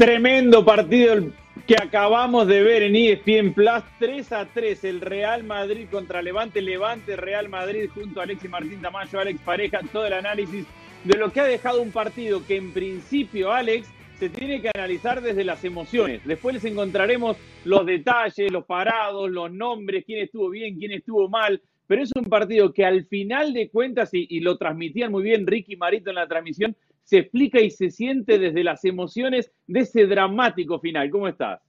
Tremendo 0.00 0.64
partido 0.64 1.30
que 1.66 1.74
acabamos 1.74 2.46
de 2.46 2.62
ver 2.62 2.84
en 2.84 2.96
ESPN 2.96 3.52
Plus, 3.52 3.82
3 3.98 4.32
a 4.32 4.46
3, 4.46 4.84
el 4.84 5.02
Real 5.02 5.44
Madrid 5.44 5.88
contra 5.90 6.22
Levante, 6.22 6.62
Levante, 6.62 7.16
Real 7.16 7.50
Madrid 7.50 7.90
junto 7.92 8.18
a 8.18 8.22
Alexis 8.22 8.48
Martín 8.48 8.80
Tamayo, 8.80 9.20
Alex 9.20 9.38
Pareja, 9.42 9.80
todo 9.92 10.06
el 10.06 10.14
análisis 10.14 10.64
de 11.04 11.18
lo 11.18 11.30
que 11.30 11.40
ha 11.40 11.44
dejado 11.44 11.82
un 11.82 11.92
partido 11.92 12.46
que 12.46 12.56
en 12.56 12.72
principio, 12.72 13.52
Alex, 13.52 13.92
se 14.18 14.30
tiene 14.30 14.62
que 14.62 14.70
analizar 14.74 15.20
desde 15.20 15.44
las 15.44 15.62
emociones. 15.66 16.22
Después 16.24 16.54
les 16.54 16.64
encontraremos 16.64 17.36
los 17.66 17.84
detalles, 17.84 18.50
los 18.50 18.64
parados, 18.64 19.30
los 19.30 19.52
nombres, 19.52 20.04
quién 20.06 20.20
estuvo 20.22 20.48
bien, 20.48 20.78
quién 20.78 20.92
estuvo 20.92 21.28
mal, 21.28 21.60
pero 21.86 22.02
es 22.02 22.10
un 22.16 22.24
partido 22.24 22.72
que 22.72 22.86
al 22.86 23.04
final 23.04 23.52
de 23.52 23.68
cuentas, 23.68 24.14
y, 24.14 24.26
y 24.30 24.40
lo 24.40 24.56
transmitían 24.56 25.12
muy 25.12 25.24
bien 25.24 25.46
Ricky 25.46 25.76
Marito 25.76 26.08
en 26.08 26.16
la 26.16 26.26
transmisión, 26.26 26.74
se 27.10 27.18
explica 27.18 27.58
y 27.58 27.72
se 27.72 27.90
siente 27.90 28.38
desde 28.38 28.62
las 28.62 28.84
emociones 28.84 29.50
de 29.66 29.80
ese 29.80 30.06
dramático 30.06 30.78
final. 30.78 31.10
¿Cómo 31.10 31.26
estás? 31.26 31.60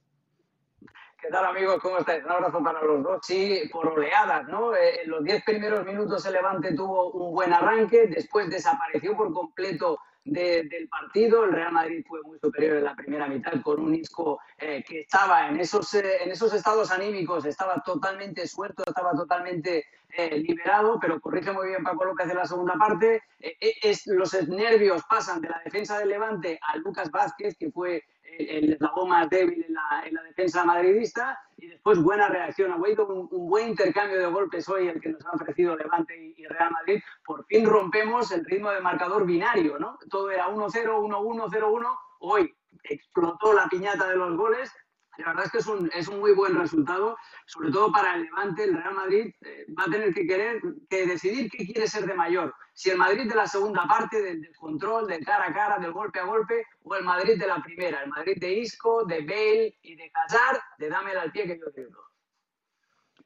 ¿Qué 1.20 1.28
tal 1.30 1.46
amigos? 1.46 1.80
¿Cómo 1.82 1.98
estáis? 1.98 2.24
Un 2.24 2.30
abrazo 2.30 2.62
para 2.62 2.80
los 2.80 3.02
dos. 3.02 3.18
Sí, 3.26 3.62
por 3.72 3.88
oleadas, 3.88 4.46
¿no? 4.46 4.72
Eh, 4.72 5.02
en 5.02 5.10
los 5.10 5.24
diez 5.24 5.42
primeros 5.44 5.84
minutos 5.84 6.24
el 6.26 6.34
Levante 6.34 6.76
tuvo 6.76 7.10
un 7.10 7.34
buen 7.34 7.52
arranque, 7.52 8.06
después 8.06 8.48
desapareció 8.50 9.16
por 9.16 9.32
completo 9.32 9.98
del 10.24 10.88
partido. 10.88 11.44
El 11.44 11.52
Real 11.52 11.72
Madrid 11.72 12.04
fue 12.06 12.22
muy 12.22 12.38
superior 12.38 12.76
en 12.76 12.84
la 12.84 12.94
primera 12.94 13.26
mitad 13.26 13.60
con 13.62 13.80
un 13.80 13.94
Isco 13.94 14.40
eh, 14.58 14.84
que 14.86 15.00
estaba 15.00 15.48
en 15.48 15.60
esos, 15.60 15.92
eh, 15.94 16.22
en 16.22 16.30
esos 16.30 16.52
estados 16.54 16.90
anímicos, 16.90 17.44
estaba 17.44 17.82
totalmente 17.84 18.46
suelto, 18.46 18.84
estaba 18.86 19.12
totalmente 19.12 19.86
eh, 20.16 20.38
liberado, 20.38 20.98
pero 21.00 21.20
corrige 21.20 21.52
muy 21.52 21.68
bien 21.68 21.82
Paco 21.82 22.04
López 22.04 22.28
en 22.28 22.36
la 22.36 22.46
segunda 22.46 22.74
parte. 22.74 23.22
es, 23.40 24.06
los 24.06 24.32
nervios 24.48 25.02
pasan 25.08 25.40
de 25.40 25.48
la 25.48 25.60
defensa 25.64 25.98
del 25.98 26.10
Levante 26.10 26.58
a 26.62 26.76
Lucas 26.76 27.10
Vázquez, 27.10 27.56
que 27.56 27.70
fue 27.70 28.04
el 28.38 28.72
eslabón 28.72 29.08
más 29.10 29.28
débil 29.30 29.64
en 29.66 29.74
la, 29.74 30.02
en 30.06 30.14
la, 30.14 30.22
defensa 30.22 30.64
madridista 30.64 31.38
y 31.56 31.68
después 31.68 31.98
buena 31.98 32.28
reacción. 32.28 32.72
Ha 32.72 32.74
habido 32.74 33.06
un, 33.06 33.28
un, 33.30 33.48
buen 33.48 33.68
intercambio 33.68 34.18
de 34.18 34.26
golpes 34.26 34.68
hoy 34.68 34.88
el 34.88 35.00
que 35.00 35.10
nos 35.10 35.24
ha 35.26 35.32
ofrecido 35.32 35.76
Levante 35.76 36.16
y, 36.16 36.34
y, 36.36 36.46
Real 36.46 36.70
Madrid. 36.70 37.00
Por 37.24 37.44
fin 37.46 37.66
rompemos 37.66 38.32
el 38.32 38.44
ritmo 38.44 38.70
de 38.70 38.80
marcador 38.80 39.26
binario, 39.26 39.78
¿no? 39.78 39.98
Todo 40.10 40.30
era 40.30 40.48
1-0, 40.48 40.70
1-1, 40.72 41.50
0-1. 41.50 41.98
Hoy 42.20 42.54
explotó 42.84 43.52
la 43.52 43.68
piñata 43.68 44.08
de 44.08 44.16
los 44.16 44.36
goles 44.36 44.72
la 45.18 45.26
verdad 45.28 45.44
es 45.44 45.52
que 45.52 45.58
es 45.58 45.66
un, 45.66 45.90
es 45.94 46.08
un 46.08 46.20
muy 46.20 46.32
buen 46.32 46.58
resultado, 46.58 47.16
sobre 47.46 47.70
todo 47.70 47.92
para 47.92 48.14
el 48.14 48.22
Levante. 48.22 48.64
El 48.64 48.76
Real 48.76 48.94
Madrid 48.94 49.34
eh, 49.42 49.66
va 49.78 49.84
a 49.84 49.90
tener 49.90 50.14
que 50.14 50.26
querer 50.26 50.60
que 50.88 51.06
decidir 51.06 51.50
qué 51.50 51.66
quiere 51.66 51.86
ser 51.86 52.06
de 52.06 52.14
mayor. 52.14 52.54
Si 52.72 52.90
el 52.90 52.96
Madrid 52.96 53.28
de 53.28 53.34
la 53.34 53.46
segunda 53.46 53.86
parte, 53.86 54.22
del, 54.22 54.48
control, 54.56 55.06
del 55.06 55.24
cara 55.24 55.48
a 55.48 55.52
cara, 55.52 55.78
del 55.78 55.92
golpe 55.92 56.18
a 56.18 56.24
golpe, 56.24 56.64
o 56.82 56.96
el 56.96 57.04
Madrid 57.04 57.38
de 57.38 57.46
la 57.46 57.62
primera, 57.62 58.02
el 58.02 58.10
Madrid 58.10 58.36
de 58.38 58.54
Isco, 58.54 59.04
de 59.04 59.20
Bale 59.20 59.76
y 59.82 59.96
de 59.96 60.10
Hazard, 60.14 60.60
de 60.78 60.88
dámela 60.88 61.22
al 61.22 61.32
pie 61.32 61.46
que 61.46 61.58
yo 61.58 61.70
quiero. 61.74 61.90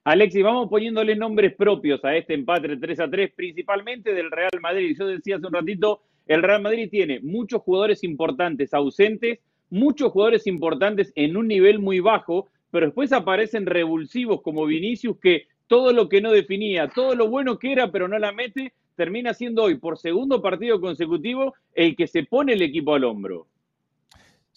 Alexis, 0.02 0.42
vamos 0.42 0.68
poniéndole 0.68 1.16
nombres 1.16 1.54
propios 1.56 2.04
a 2.04 2.16
este 2.16 2.34
empate 2.34 2.76
3 2.76 3.00
a 3.00 3.10
3, 3.10 3.32
principalmente 3.34 4.12
del 4.12 4.30
Real 4.30 4.60
Madrid. 4.60 4.96
Yo 4.98 5.06
decía 5.06 5.36
hace 5.36 5.46
un 5.46 5.52
ratito, 5.52 6.02
el 6.26 6.42
Real 6.42 6.62
Madrid 6.62 6.88
tiene 6.90 7.20
muchos 7.20 7.62
jugadores 7.62 8.02
importantes 8.04 8.74
ausentes, 8.74 9.40
muchos 9.70 10.12
jugadores 10.12 10.46
importantes 10.46 11.12
en 11.14 11.36
un 11.36 11.48
nivel 11.48 11.78
muy 11.78 12.00
bajo, 12.00 12.48
pero 12.70 12.86
después 12.86 13.12
aparecen 13.12 13.66
revulsivos 13.66 14.42
como 14.42 14.66
Vinicius 14.66 15.18
que 15.20 15.46
todo 15.66 15.92
lo 15.92 16.08
que 16.08 16.20
no 16.20 16.30
definía, 16.30 16.88
todo 16.88 17.14
lo 17.14 17.28
bueno 17.28 17.58
que 17.58 17.72
era, 17.72 17.90
pero 17.90 18.08
no 18.08 18.18
la 18.18 18.32
mete, 18.32 18.72
termina 18.94 19.34
siendo 19.34 19.64
hoy 19.64 19.76
por 19.76 19.98
segundo 19.98 20.40
partido 20.40 20.80
consecutivo 20.80 21.54
el 21.74 21.96
que 21.96 22.06
se 22.06 22.24
pone 22.24 22.54
el 22.54 22.62
equipo 22.62 22.94
al 22.94 23.04
hombro. 23.04 23.46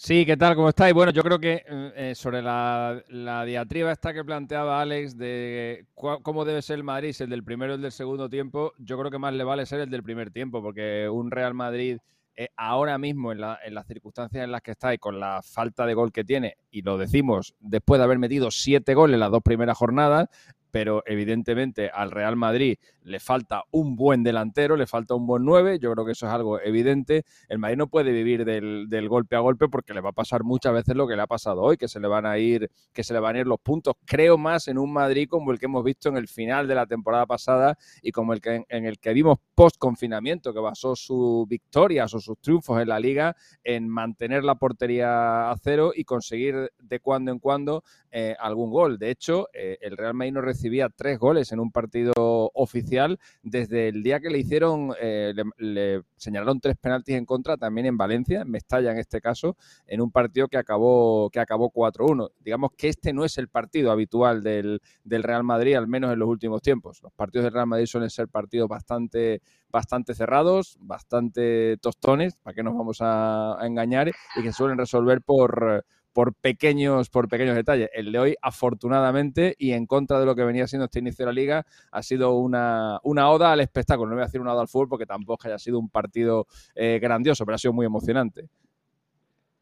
Sí, 0.01 0.25
¿qué 0.25 0.37
tal? 0.37 0.55
¿Cómo 0.55 0.69
estáis? 0.69 0.93
Bueno, 0.93 1.11
yo 1.11 1.21
creo 1.23 1.39
que 1.39 1.61
eh, 1.67 2.13
sobre 2.15 2.41
la, 2.41 3.03
diatriba 3.45 3.91
esta 3.91 4.13
que 4.13 4.23
planteaba 4.23 4.79
Alex 4.79 5.17
de 5.17 5.87
cómo 5.93 6.45
debe 6.45 6.61
ser 6.61 6.77
el 6.77 6.85
Madrid, 6.85 7.13
el 7.19 7.29
del 7.29 7.43
primero 7.43 7.73
o 7.73 7.75
el 7.75 7.81
del 7.81 7.91
segundo 7.91 8.29
tiempo, 8.29 8.71
yo 8.77 8.97
creo 8.97 9.11
que 9.11 9.17
más 9.17 9.33
le 9.33 9.43
vale 9.43 9.65
ser 9.65 9.81
el 9.81 9.89
del 9.89 10.01
primer 10.01 10.31
tiempo, 10.31 10.61
porque 10.61 11.09
un 11.09 11.31
Real 11.31 11.53
Madrid 11.53 11.97
eh, 12.41 12.47
ahora 12.55 12.97
mismo 12.97 13.33
en, 13.33 13.41
la, 13.41 13.59
en, 13.65 13.73
las 13.73 13.85
circunstancias 13.85 14.41
en 14.41 14.53
las 14.53 14.61
que 14.61 14.71
está 14.71 14.93
y 14.93 14.97
con 14.97 15.19
la 15.19 15.41
falta 15.41 15.85
de 15.85 15.93
gol 15.93 16.13
que 16.13 16.23
tiene, 16.23 16.55
y 16.71 16.83
lo 16.83 16.97
decimos 16.97 17.53
después 17.59 17.99
de 17.99 18.05
haber 18.05 18.17
metido 18.17 18.49
siete 18.49 18.93
goles 18.93 19.15
en 19.15 19.19
las 19.19 19.31
dos 19.31 19.43
primeras 19.43 19.77
jornadas, 19.77 20.29
pero 20.71 21.03
evidentemente 21.05 21.89
al 21.93 22.11
Real 22.11 22.37
Madrid 22.37 22.77
le 23.09 23.19
falta 23.19 23.63
un 23.71 23.95
buen 23.95 24.23
delantero, 24.23 24.75
le 24.75 24.87
falta 24.87 25.15
un 25.15 25.25
buen 25.25 25.43
9, 25.43 25.79
yo 25.79 25.91
creo 25.91 26.05
que 26.05 26.11
eso 26.11 26.27
es 26.27 26.31
algo 26.31 26.59
evidente. 26.61 27.25
El 27.47 27.59
Madrid 27.59 27.77
no 27.77 27.87
puede 27.87 28.11
vivir 28.11 28.45
del, 28.45 28.85
del, 28.87 29.09
golpe 29.09 29.35
a 29.35 29.39
golpe 29.39 29.67
porque 29.67 29.93
le 29.93 30.01
va 30.01 30.09
a 30.09 30.13
pasar 30.13 30.43
muchas 30.43 30.73
veces 30.73 30.95
lo 30.95 31.07
que 31.07 31.15
le 31.15 31.23
ha 31.23 31.27
pasado 31.27 31.61
hoy, 31.61 31.77
que 31.77 31.87
se 31.87 31.99
le 31.99 32.07
van 32.07 32.25
a 32.25 32.37
ir, 32.37 32.69
que 32.93 33.03
se 33.03 33.13
le 33.13 33.19
van 33.19 33.35
a 33.35 33.39
ir 33.39 33.47
los 33.47 33.59
puntos. 33.59 33.95
Creo 34.05 34.37
más 34.37 34.67
en 34.67 34.77
un 34.77 34.93
Madrid 34.93 35.27
como 35.27 35.51
el 35.51 35.59
que 35.59 35.65
hemos 35.65 35.83
visto 35.83 36.09
en 36.09 36.17
el 36.17 36.27
final 36.27 36.67
de 36.67 36.75
la 36.75 36.85
temporada 36.85 37.25
pasada 37.25 37.77
y 38.01 38.11
como 38.11 38.33
el 38.33 38.41
que 38.41 38.63
en 38.69 38.85
el 38.85 38.99
que 38.99 39.13
vimos 39.13 39.39
post 39.55 39.77
confinamiento, 39.77 40.53
que 40.53 40.59
basó 40.59 40.95
sus 40.95 41.47
victorias 41.47 42.13
o 42.13 42.19
sus 42.19 42.37
triunfos 42.39 42.81
en 42.81 42.89
la 42.89 42.99
liga 42.99 43.35
en 43.63 43.89
mantener 43.89 44.43
la 44.43 44.55
portería 44.55 45.49
a 45.49 45.57
cero 45.57 45.91
y 45.95 46.03
conseguir 46.03 46.71
de 46.77 46.99
cuando 46.99 47.31
en 47.31 47.39
cuando 47.39 47.83
eh, 48.11 48.35
algún 48.39 48.71
gol. 48.71 48.97
De 48.97 49.09
hecho, 49.09 49.47
eh, 49.53 49.77
el 49.81 49.97
Real 49.97 50.13
Madrid 50.13 50.33
no 50.33 50.41
recibía 50.41 50.89
tres 50.89 51.19
goles 51.19 51.51
en 51.51 51.59
un 51.59 51.71
partido 51.71 52.13
oficial 52.53 52.98
desde 53.43 53.89
el 53.89 54.03
día 54.03 54.19
que 54.19 54.29
le 54.29 54.39
hicieron, 54.39 54.93
eh, 54.99 55.33
le, 55.57 56.03
señalaron 56.17 56.59
tres 56.59 56.75
penaltis 56.77 57.15
en 57.15 57.25
contra 57.25 57.57
también 57.57 57.87
en 57.87 57.97
Valencia, 57.97 58.41
en 58.41 58.49
Mestalla 58.49 58.91
en 58.91 58.97
este 58.97 59.21
caso, 59.21 59.55
en 59.85 60.01
un 60.01 60.11
partido 60.11 60.47
que 60.47 60.57
acabó, 60.57 61.29
que 61.29 61.39
acabó 61.39 61.71
4-1. 61.71 62.31
Digamos 62.39 62.71
que 62.77 62.89
este 62.89 63.13
no 63.13 63.25
es 63.25 63.37
el 63.37 63.47
partido 63.47 63.91
habitual 63.91 64.43
del, 64.43 64.81
Real 65.05 65.43
Madrid, 65.43 65.75
al 65.75 65.87
menos 65.87 66.11
en 66.13 66.19
los 66.19 66.27
últimos 66.27 66.61
tiempos. 66.61 67.01
Los 67.03 67.13
partidos 67.13 67.45
del 67.45 67.53
Real 67.53 67.67
Madrid 67.67 67.85
suelen 67.85 68.09
ser 68.09 68.27
partidos 68.27 68.67
bastante, 68.67 69.41
bastante 69.69 70.13
cerrados, 70.13 70.77
bastante 70.79 71.77
tostones, 71.77 72.35
para 72.35 72.53
que 72.53 72.63
nos 72.63 72.75
vamos 72.75 72.99
a 73.01 73.57
engañar, 73.61 74.11
y 74.35 74.43
que 74.43 74.51
suelen 74.51 74.77
resolver 74.77 75.21
por 75.21 75.85
por 76.13 76.33
pequeños, 76.33 77.09
por 77.09 77.27
pequeños 77.27 77.55
detalles. 77.55 77.89
El 77.93 78.11
de 78.11 78.19
hoy, 78.19 78.35
afortunadamente, 78.41 79.55
y 79.57 79.71
en 79.71 79.85
contra 79.85 80.19
de 80.19 80.25
lo 80.25 80.35
que 80.35 80.43
venía 80.43 80.67
siendo 80.67 80.85
este 80.85 80.99
inicio 80.99 81.25
de 81.25 81.31
la 81.31 81.35
liga, 81.35 81.65
ha 81.91 82.03
sido 82.03 82.35
una, 82.35 82.99
una 83.03 83.29
oda 83.29 83.51
al 83.51 83.61
espectáculo. 83.61 84.09
No 84.09 84.15
voy 84.15 84.23
a 84.23 84.25
decir 84.25 84.41
una 84.41 84.53
oda 84.53 84.61
al 84.61 84.67
fútbol 84.67 84.89
porque 84.89 85.05
tampoco 85.05 85.47
haya 85.47 85.59
sido 85.59 85.79
un 85.79 85.89
partido 85.89 86.47
eh, 86.75 86.99
grandioso, 87.01 87.45
pero 87.45 87.55
ha 87.55 87.59
sido 87.59 87.73
muy 87.73 87.85
emocionante. 87.85 88.49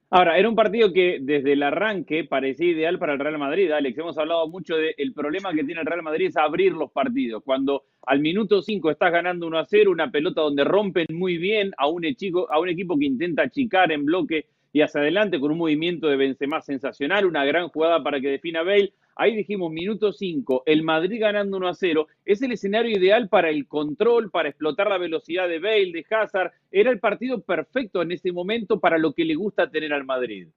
Ahora, 0.09 0.37
era 0.37 0.47
un 0.47 0.55
partido 0.55 0.93
que 0.93 1.17
desde 1.21 1.51
el 1.51 1.63
arranque 1.63 2.23
parecía 2.23 2.71
ideal 2.71 2.97
para 2.97 3.11
el 3.11 3.19
Real 3.19 3.37
Madrid, 3.37 3.69
Alex. 3.71 3.97
Hemos 3.97 4.17
hablado 4.17 4.47
mucho 4.47 4.77
del 4.77 4.95
de 4.97 5.11
problema 5.13 5.51
que 5.51 5.65
tiene 5.65 5.81
el 5.81 5.87
Real 5.87 6.01
Madrid 6.01 6.27
es 6.27 6.37
abrir 6.37 6.71
los 6.71 6.91
partidos. 6.91 7.43
Cuando 7.43 7.83
al 8.03 8.21
minuto 8.21 8.61
5 8.61 8.89
estás 8.89 9.11
ganando 9.11 9.47
1 9.47 9.59
a 9.59 9.65
0, 9.65 9.91
una 9.91 10.09
pelota 10.09 10.39
donde 10.39 10.63
rompen 10.63 11.07
muy 11.11 11.37
bien 11.37 11.73
a 11.77 11.89
un, 11.89 12.05
echico, 12.05 12.49
a 12.49 12.57
un 12.57 12.69
equipo 12.69 12.97
que 12.97 13.03
intenta 13.03 13.43
achicar 13.43 13.91
en 13.91 14.05
bloque 14.05 14.45
y 14.77 14.81
hacia 14.83 15.01
adelante 15.01 15.39
con 15.39 15.49
un 15.49 15.57
movimiento 15.57 16.05
de 16.05 16.17
Benzema 16.17 16.61
sensacional, 16.61 17.25
una 17.25 17.43
gran 17.45 17.67
jugada 17.69 18.03
para 18.03 18.21
que 18.21 18.27
defina 18.27 18.61
Bale. 18.61 18.93
Ahí 19.15 19.35
dijimos, 19.35 19.71
minuto 19.71 20.13
5, 20.13 20.61
el 20.67 20.83
Madrid 20.83 21.19
ganando 21.19 21.57
1 21.57 21.67
a 21.67 21.73
0. 21.73 22.07
Es 22.23 22.43
el 22.43 22.51
escenario 22.51 22.95
ideal 22.95 23.27
para 23.27 23.49
el 23.49 23.67
control, 23.67 24.29
para 24.29 24.49
explotar 24.49 24.87
la 24.87 24.99
velocidad 24.99 25.47
de 25.49 25.57
Bale, 25.57 25.91
de 25.91 26.05
Hazard. 26.11 26.51
Era 26.71 26.91
el 26.91 26.99
partido 26.99 27.41
perfecto 27.41 28.03
en 28.03 28.11
ese 28.11 28.31
momento 28.31 28.79
para 28.79 28.99
lo 28.99 29.13
que 29.13 29.25
le 29.25 29.33
gusta 29.33 29.67
tener 29.67 29.91
al 29.93 30.05
Madrid. 30.05 30.47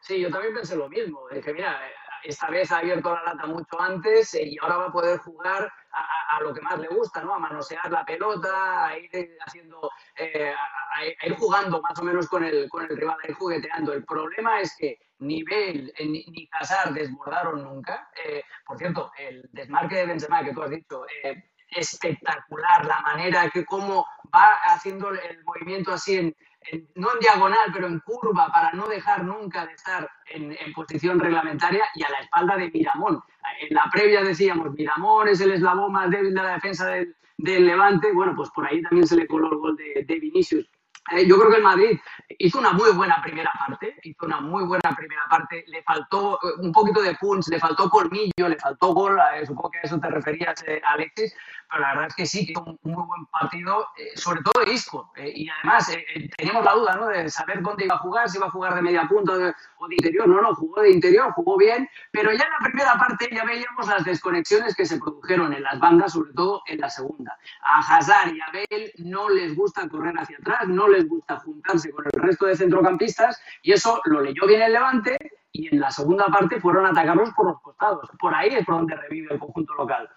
Sí, 0.00 0.18
yo 0.18 0.30
también 0.30 0.54
pensé 0.54 0.74
lo 0.74 0.88
mismo. 0.88 1.20
Dije, 1.34 1.52
mira, 1.52 1.82
esta 2.24 2.50
vez 2.50 2.70
ha 2.72 2.78
abierto 2.78 3.14
la 3.14 3.22
lata 3.22 3.46
mucho 3.46 3.80
antes 3.80 4.34
y 4.34 4.56
ahora 4.60 4.76
va 4.76 4.86
a 4.86 4.92
poder 4.92 5.18
jugar 5.18 5.72
a, 5.92 6.40
lo 6.40 6.54
que 6.54 6.62
más 6.62 6.78
le 6.78 6.88
gusta, 6.88 7.22
¿no? 7.22 7.34
A 7.34 7.38
manosear 7.38 7.90
la 7.90 8.04
pelota, 8.04 8.86
a 8.86 8.98
ir 8.98 9.36
haciendo, 9.44 9.90
eh, 10.16 10.52
a, 10.52 10.98
a, 10.98 11.26
ir 11.26 11.36
jugando 11.36 11.82
más 11.82 11.98
o 11.98 12.04
menos 12.04 12.26
con 12.28 12.42
el, 12.44 12.68
con 12.70 12.84
el 12.84 12.96
rival, 12.96 13.18
a 13.22 13.28
ir 13.28 13.34
jugueteando. 13.34 13.92
El 13.92 14.04
problema 14.04 14.60
es 14.60 14.74
que 14.76 14.98
ni 15.22 15.42
Bale 15.44 15.92
eh, 15.96 16.06
ni, 16.06 16.46
Casar 16.48 16.92
desbordaron 16.92 17.62
nunca. 17.62 18.10
Eh, 18.24 18.42
por 18.66 18.78
cierto, 18.78 19.12
el 19.18 19.48
desmarque 19.52 19.96
de 19.96 20.06
Benzema 20.06 20.44
que 20.44 20.52
tú 20.52 20.62
has 20.62 20.70
dicho, 20.70 21.04
eh, 21.22 21.50
espectacular, 21.68 22.84
la 22.84 23.00
manera 23.00 23.48
que 23.50 23.64
cómo 23.64 24.04
va 24.34 24.54
haciendo 24.68 25.10
el 25.10 25.44
movimiento 25.44 25.92
así 25.92 26.16
en, 26.16 26.36
en, 26.70 26.88
no 26.94 27.12
en 27.12 27.20
diagonal, 27.20 27.70
pero 27.72 27.86
en 27.86 28.00
curva, 28.00 28.48
para 28.52 28.72
no 28.72 28.86
dejar 28.88 29.24
nunca 29.24 29.66
de 29.66 29.72
estar 29.74 30.08
en, 30.26 30.52
en, 30.52 30.72
posición 30.72 31.18
reglamentaria 31.18 31.84
y 31.94 32.02
a 32.04 32.10
la 32.10 32.20
espalda 32.20 32.56
de 32.56 32.70
Miramón. 32.70 33.22
En 33.60 33.74
la 33.74 33.84
previa 33.92 34.22
decíamos, 34.22 34.72
Miramón 34.72 35.28
es 35.28 35.40
el 35.40 35.52
eslabón 35.52 35.92
más 35.92 36.10
débil 36.10 36.34
de 36.34 36.42
la 36.42 36.54
defensa 36.54 36.86
del, 36.86 37.14
del 37.38 37.66
Levante. 37.66 38.12
Bueno, 38.12 38.34
pues 38.36 38.50
por 38.50 38.66
ahí 38.66 38.82
también 38.82 39.06
se 39.06 39.16
le 39.16 39.26
coló 39.26 39.50
el 39.52 39.58
gol 39.58 39.76
de, 39.76 40.04
de 40.04 40.20
Vinicius. 40.20 40.68
Eh, 41.10 41.26
yo 41.26 41.36
creo 41.36 41.50
que 41.50 41.56
el 41.56 41.62
Madrid 41.64 41.98
hizo 42.38 42.60
una 42.60 42.72
muy 42.72 42.92
buena 42.92 43.20
primera 43.22 43.52
parte, 43.58 43.96
hizo 44.04 44.24
una 44.24 44.40
muy 44.40 44.64
buena 44.64 44.94
primera 44.96 45.24
parte, 45.28 45.64
le 45.66 45.82
faltó 45.82 46.38
un 46.58 46.70
poquito 46.70 47.02
de 47.02 47.16
punch, 47.16 47.48
le 47.48 47.58
faltó 47.58 47.90
colmillo, 47.90 48.48
le 48.48 48.56
faltó 48.56 48.94
gol, 48.94 49.18
eh, 49.34 49.44
supongo 49.44 49.72
que 49.72 49.78
a 49.78 49.82
eso 49.82 49.98
te 49.98 50.08
referías, 50.08 50.62
eh, 50.66 50.80
Alexis, 50.84 51.34
la 51.78 51.88
verdad 51.88 52.06
es 52.08 52.14
que 52.14 52.26
sí, 52.26 52.46
que 52.46 52.58
un, 52.58 52.78
muy 52.82 53.04
buen 53.06 53.26
partido, 53.26 53.88
eh, 53.96 54.16
sobre 54.16 54.42
todo 54.42 54.64
de 54.64 54.72
Isco. 54.72 55.12
Eh, 55.16 55.32
y 55.34 55.48
además, 55.48 55.88
eh, 55.90 56.30
teníamos 56.36 56.64
la 56.64 56.72
duda 56.74 56.96
¿no? 56.96 57.06
de 57.08 57.30
saber 57.30 57.62
dónde 57.62 57.84
iba 57.84 57.94
a 57.94 57.98
jugar, 57.98 58.28
si 58.28 58.38
iba 58.38 58.46
a 58.46 58.50
jugar 58.50 58.74
de 58.74 58.82
media 58.82 59.06
punta 59.08 59.54
o 59.78 59.88
de 59.88 59.94
interior. 59.94 60.28
No, 60.28 60.40
no, 60.40 60.54
jugó 60.54 60.82
de 60.82 60.90
interior, 60.90 61.32
jugó 61.32 61.56
bien, 61.56 61.88
pero 62.10 62.32
ya 62.32 62.44
en 62.44 62.50
la 62.50 62.70
primera 62.70 62.94
parte 62.98 63.28
ya 63.32 63.44
veíamos 63.44 63.88
las 63.88 64.04
desconexiones 64.04 64.74
que 64.74 64.86
se 64.86 64.98
produjeron 64.98 65.52
en 65.52 65.62
las 65.62 65.78
bandas, 65.78 66.12
sobre 66.12 66.32
todo 66.32 66.62
en 66.66 66.80
la 66.80 66.90
segunda. 66.90 67.38
A 67.62 67.78
Hazard 67.78 68.34
y 68.34 68.40
a 68.40 68.46
Bale 68.52 68.92
no 68.98 69.28
les 69.28 69.54
gusta 69.56 69.88
correr 69.88 70.14
hacia 70.18 70.36
atrás, 70.38 70.68
no 70.68 70.88
les 70.88 71.08
gusta 71.08 71.38
juntarse 71.38 71.90
con 71.90 72.04
el 72.04 72.22
resto 72.22 72.46
de 72.46 72.56
centrocampistas, 72.56 73.40
y 73.62 73.72
eso 73.72 74.00
lo 74.04 74.20
leyó 74.20 74.46
bien 74.46 74.62
el 74.62 74.72
Levante 74.72 75.16
y 75.52 75.68
en 75.68 75.80
la 75.80 75.90
segunda 75.90 76.26
parte 76.26 76.60
fueron 76.60 76.86
a 76.86 76.90
atacarlos 76.90 77.30
por 77.32 77.46
los 77.46 77.60
costados. 77.60 78.08
Por 78.18 78.34
ahí 78.34 78.48
es 78.54 78.64
por 78.64 78.76
donde 78.76 78.96
revive 78.96 79.34
el 79.34 79.38
conjunto 79.38 79.74
local. 79.74 80.08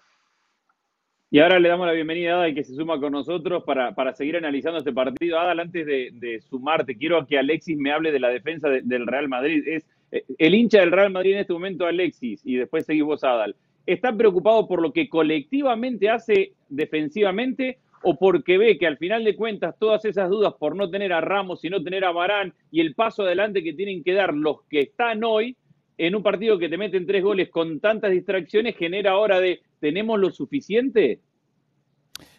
Y 1.28 1.40
ahora 1.40 1.58
le 1.58 1.68
damos 1.68 1.88
la 1.88 1.92
bienvenida 1.92 2.34
a 2.34 2.36
Adal 2.36 2.54
que 2.54 2.62
se 2.62 2.74
suma 2.74 3.00
con 3.00 3.10
nosotros 3.10 3.64
para, 3.64 3.96
para 3.96 4.14
seguir 4.14 4.36
analizando 4.36 4.78
este 4.78 4.92
partido. 4.92 5.40
Adal, 5.40 5.58
antes 5.58 5.84
de, 5.84 6.40
sumarte, 6.48 6.96
quiero 6.96 7.26
que 7.26 7.36
Alexis 7.36 7.76
me 7.76 7.90
hable 7.90 8.12
de 8.12 8.20
la 8.20 8.28
defensa 8.28 8.68
del 8.68 9.06
Real 9.08 9.28
Madrid. 9.28 9.64
Es 9.66 9.84
eh, 10.12 10.24
el 10.38 10.54
hincha 10.54 10.78
del 10.78 10.92
Real 10.92 11.10
Madrid 11.10 11.32
en 11.32 11.40
este 11.40 11.52
momento, 11.52 11.84
Alexis, 11.84 12.42
y 12.44 12.54
después 12.54 12.86
seguimos 12.86 13.24
Adal. 13.24 13.56
¿Está 13.86 14.16
preocupado 14.16 14.68
por 14.68 14.80
lo 14.80 14.92
que 14.92 15.08
colectivamente 15.08 16.10
hace 16.10 16.52
defensivamente 16.68 17.78
o 18.02 18.16
porque 18.16 18.56
ve 18.56 18.78
que 18.78 18.86
al 18.86 18.96
final 18.96 19.24
de 19.24 19.34
cuentas 19.34 19.76
todas 19.80 20.04
esas 20.04 20.30
dudas 20.30 20.54
por 20.54 20.76
no 20.76 20.90
tener 20.90 21.12
a 21.12 21.20
Ramos 21.20 21.64
y 21.64 21.70
no 21.70 21.82
tener 21.82 22.04
a 22.04 22.12
Barán 22.12 22.54
y 22.70 22.80
el 22.80 22.94
paso 22.94 23.24
adelante 23.24 23.64
que 23.64 23.72
tienen 23.72 24.04
que 24.04 24.12
dar 24.12 24.32
los 24.32 24.62
que 24.70 24.80
están 24.80 25.24
hoy 25.24 25.56
en 25.98 26.14
un 26.14 26.22
partido 26.22 26.58
que 26.58 26.68
te 26.68 26.78
meten 26.78 27.06
tres 27.06 27.24
goles 27.24 27.48
con 27.48 27.80
tantas 27.80 28.12
distracciones 28.12 28.76
genera 28.76 29.12
ahora 29.12 29.40
de 29.40 29.60
¿tenemos 29.80 30.18
lo 30.18 30.30
suficiente? 30.30 31.20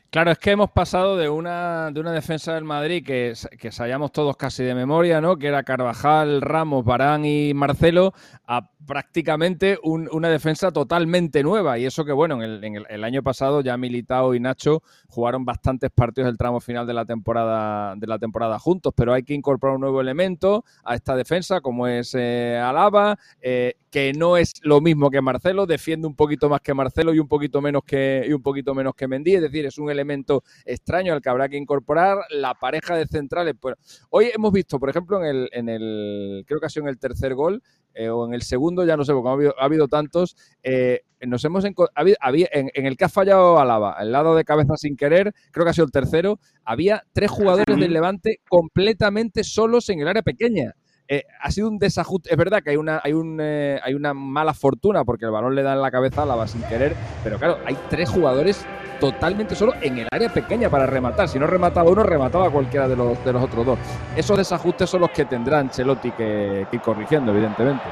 Claro, 0.09 0.31
es 0.31 0.37
que 0.37 0.51
hemos 0.51 0.71
pasado 0.71 1.17
de 1.17 1.27
una, 1.27 1.91
de 1.91 1.99
una 1.99 2.13
defensa 2.13 2.53
del 2.53 2.63
Madrid 2.63 3.05
que, 3.05 3.33
que 3.59 3.71
sabíamos 3.73 4.13
todos 4.13 4.37
casi 4.37 4.63
de 4.63 4.73
memoria, 4.73 5.19
¿no? 5.19 5.37
Que 5.37 5.47
era 5.47 5.63
Carvajal, 5.63 6.41
Ramos, 6.41 6.85
Barán 6.85 7.25
y 7.25 7.53
Marcelo, 7.53 8.13
a 8.47 8.69
prácticamente 8.87 9.77
una 9.83 10.29
defensa 10.29 10.71
totalmente 10.71 11.43
nueva. 11.43 11.77
Y 11.77 11.85
eso 11.85 12.05
que, 12.05 12.13
bueno, 12.13 12.41
en, 12.41 12.85
el, 12.89 13.03
año 13.03 13.21
pasado 13.21 13.61
ya 13.61 13.77
Militao 13.77 14.33
y 14.33 14.39
Nacho 14.39 14.81
jugaron 15.09 15.45
bastantes 15.45 15.91
partidos 15.91 16.27
del 16.27 16.37
tramo 16.37 16.61
final 16.61 16.87
de 16.87 16.93
la 16.93 17.05
temporada, 17.05 17.95
de 17.95 18.07
la 18.07 18.17
temporada 18.17 18.57
juntos, 18.57 18.93
pero 18.95 19.13
hay 19.13 19.23
que 19.23 19.33
incorporar 19.33 19.75
un 19.75 19.81
nuevo 19.81 20.01
elemento 20.01 20.63
a 20.83 20.95
esta 20.95 21.15
defensa, 21.15 21.59
como 21.59 21.85
es 21.85 22.15
eh, 22.17 22.57
Alaba, 22.57 23.19
eh, 23.41 23.75
que 23.91 24.13
no 24.13 24.37
es 24.37 24.53
lo 24.61 24.79
mismo 24.79 25.11
que 25.11 25.21
Marcelo, 25.21 25.65
defiende 25.65 26.07
un 26.07 26.15
poquito 26.15 26.49
más 26.49 26.61
que 26.61 26.73
Marcelo 26.73 27.13
y 27.13 27.19
un 27.19 27.27
poquito 27.27 27.61
menos 27.61 27.83
que, 27.83 28.25
y 28.27 28.31
un 28.31 28.41
poquito 28.41 28.73
menos 28.73 28.95
que 28.95 29.07
Mendy, 29.07 29.35
es 29.35 29.41
decir, 29.41 29.65
es 29.65 29.77
un 29.77 29.91
elemento 29.97 30.43
extraño 30.65 31.13
al 31.13 31.21
que 31.21 31.29
habrá 31.29 31.49
que 31.49 31.57
incorporar. 31.57 32.19
La 32.29 32.53
pareja 32.53 32.95
de 32.95 33.07
centrales, 33.07 33.55
pues, 33.59 33.75
hoy 34.09 34.31
hemos 34.33 34.51
visto, 34.51 34.79
por 34.79 34.89
ejemplo, 34.89 35.23
en 35.23 35.25
el, 35.25 35.49
en 35.51 35.69
el 35.69 36.43
creo 36.47 36.59
que 36.59 36.65
ha 36.65 36.69
sido 36.69 36.85
en 36.85 36.89
el 36.89 36.99
tercer 36.99 37.35
gol, 37.35 37.61
eh, 37.97 38.09
o 38.09 38.27
en 38.27 38.35
el 38.35 38.43
segundo, 38.43 38.85
ya 38.85 38.95
no 38.95 39.03
sé, 39.03 39.11
porque 39.11 39.51
ha 39.57 39.63
habido, 39.63 39.87
tantos, 39.87 40.37
eh, 40.61 41.01
nos 41.25 41.43
hemos 41.45 41.65
había, 41.95 42.47
en, 42.51 42.85
el 42.85 42.95
que 42.95 43.05
ha 43.05 43.09
fallado 43.09 43.57
Alaba, 43.57 43.93
al 43.93 44.11
lado 44.11 44.35
de 44.35 44.43
cabeza 44.43 44.77
sin 44.77 44.95
querer, 44.95 45.33
creo 45.51 45.65
que 45.65 45.71
ha 45.71 45.73
sido 45.73 45.85
el 45.85 45.91
tercero, 45.91 46.39
había 46.63 47.03
tres 47.11 47.31
jugadores 47.31 47.75
del 47.75 47.91
Levante 47.91 48.39
completamente 48.47 49.43
solos 49.43 49.89
en 49.89 50.01
el 50.01 50.07
área 50.07 50.21
pequeña. 50.21 50.75
Eh, 51.07 51.23
ha 51.39 51.51
sido 51.51 51.69
un 51.69 51.79
desajuste. 51.79 52.29
Es 52.31 52.37
verdad 52.37 52.61
que 52.61 52.71
hay 52.71 52.77
una, 52.77 52.99
hay, 53.03 53.13
un, 53.13 53.39
hay 53.39 53.93
una 53.93 54.13
mala 54.13 54.53
fortuna 54.53 55.05
porque 55.05 55.25
el 55.25 55.31
balón 55.31 55.55
le 55.55 55.63
da 55.63 55.73
en 55.73 55.81
la 55.81 55.91
cabeza 55.91 56.21
a 56.21 56.23
Alaba 56.23 56.47
sin 56.47 56.61
querer, 56.63 56.95
pero 57.23 57.37
claro, 57.37 57.59
hay 57.65 57.77
tres 57.89 58.09
jugadores 58.09 58.65
totalmente 58.99 59.55
solo 59.55 59.73
en 59.81 59.99
el 59.99 60.07
área 60.11 60.29
pequeña 60.29 60.69
para 60.69 60.85
rematar. 60.85 61.29
Si 61.29 61.39
no 61.39 61.47
remataba 61.47 61.89
uno, 61.89 62.03
remataba 62.03 62.49
cualquiera 62.49 62.87
de 62.87 62.95
los, 62.95 63.23
de 63.23 63.33
los 63.33 63.43
otros 63.43 63.65
dos. 63.65 63.79
Esos 64.15 64.37
desajustes 64.37 64.89
son 64.89 65.01
los 65.01 65.11
que 65.11 65.25
tendrán 65.25 65.69
Chelotti 65.69 66.11
que, 66.11 66.67
ir 66.71 66.81
corrigiendo, 66.81 67.31
evidentemente. 67.31 67.85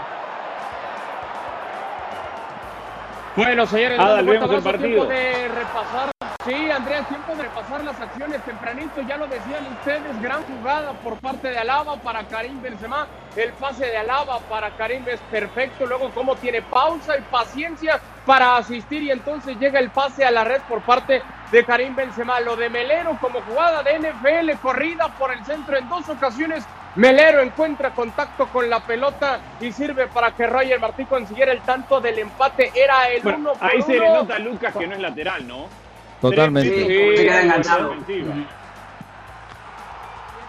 Bueno, 3.35 3.65
señores, 3.65 3.99
vemos 4.25 4.51
el 4.51 4.61
partido. 4.61 5.05
de 5.05 5.47
repasar 5.49 6.14
Sí, 6.45 6.69
Andrea, 6.69 7.01
tiempo 7.05 7.35
de 7.35 7.41
repasar 7.41 7.83
las 7.83 7.99
acciones 7.99 8.39
tempranito, 8.43 9.01
ya 9.01 9.17
lo 9.17 9.25
decían 9.25 9.65
ustedes, 9.79 10.21
gran 10.21 10.43
jugada 10.43 10.93
por 10.93 11.17
parte 11.17 11.49
de 11.49 11.57
Alaba 11.57 11.95
para 11.97 12.23
Karim 12.25 12.61
Benzema, 12.61 13.07
el 13.35 13.51
pase 13.53 13.87
de 13.87 13.97
Alaba 13.97 14.37
para 14.41 14.69
Karim 14.77 15.03
es 15.07 15.19
perfecto, 15.31 15.87
luego 15.87 16.11
cómo 16.11 16.35
tiene 16.35 16.61
pausa 16.61 17.17
y 17.17 17.21
paciencia 17.31 17.99
para 18.27 18.57
asistir. 18.57 19.01
Y 19.01 19.09
entonces 19.09 19.57
llega 19.57 19.79
el 19.79 19.89
pase 19.89 20.23
a 20.23 20.29
la 20.29 20.43
red 20.43 20.61
por 20.69 20.81
parte 20.81 21.23
de 21.51 21.65
Karim 21.65 21.95
Benzema, 21.95 22.39
lo 22.41 22.55
de 22.55 22.69
Melero 22.69 23.17
como 23.19 23.41
jugada 23.41 23.81
de 23.81 23.97
NFL, 23.97 24.61
corrida 24.61 25.07
por 25.17 25.33
el 25.33 25.43
centro 25.45 25.75
en 25.75 25.89
dos 25.89 26.07
ocasiones, 26.09 26.63
Melero 26.93 27.41
encuentra 27.41 27.89
contacto 27.89 28.47
con 28.49 28.69
la 28.69 28.81
pelota 28.81 29.39
y 29.59 29.71
sirve 29.71 30.05
para 30.05 30.31
que 30.31 30.45
Roger 30.45 30.79
Martí 30.79 31.05
consiguiera 31.05 31.51
el 31.51 31.61
tanto 31.61 31.99
del 31.99 32.19
empate, 32.19 32.71
era 32.75 33.07
el 33.09 33.25
uno 33.25 33.53
por 33.53 33.67
Ahí 33.67 33.81
se 33.81 33.97
le 33.97 34.07
nota 34.07 34.35
a 34.35 34.39
Lucas 34.39 34.75
que 34.77 34.85
no 34.85 34.93
es 34.93 35.01
lateral, 35.01 35.47
¿no? 35.47 35.84
Totalmente. 36.29 37.25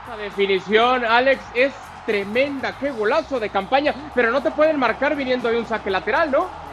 Esta 0.00 0.17
definición, 0.17 1.05
Alex, 1.05 1.43
es 1.55 1.73
tremenda. 2.06 2.76
Qué 2.78 2.90
golazo 2.90 3.40
de 3.40 3.50
campaña. 3.50 3.94
Pero 4.14 4.31
no 4.31 4.43
te 4.43 4.50
pueden 4.50 4.78
marcar 4.78 5.17
viniendo 5.17 5.49
de 5.49 5.58
un 5.58 5.67
saque 5.67 5.90
lateral, 5.90 6.31
¿no? 6.31 6.67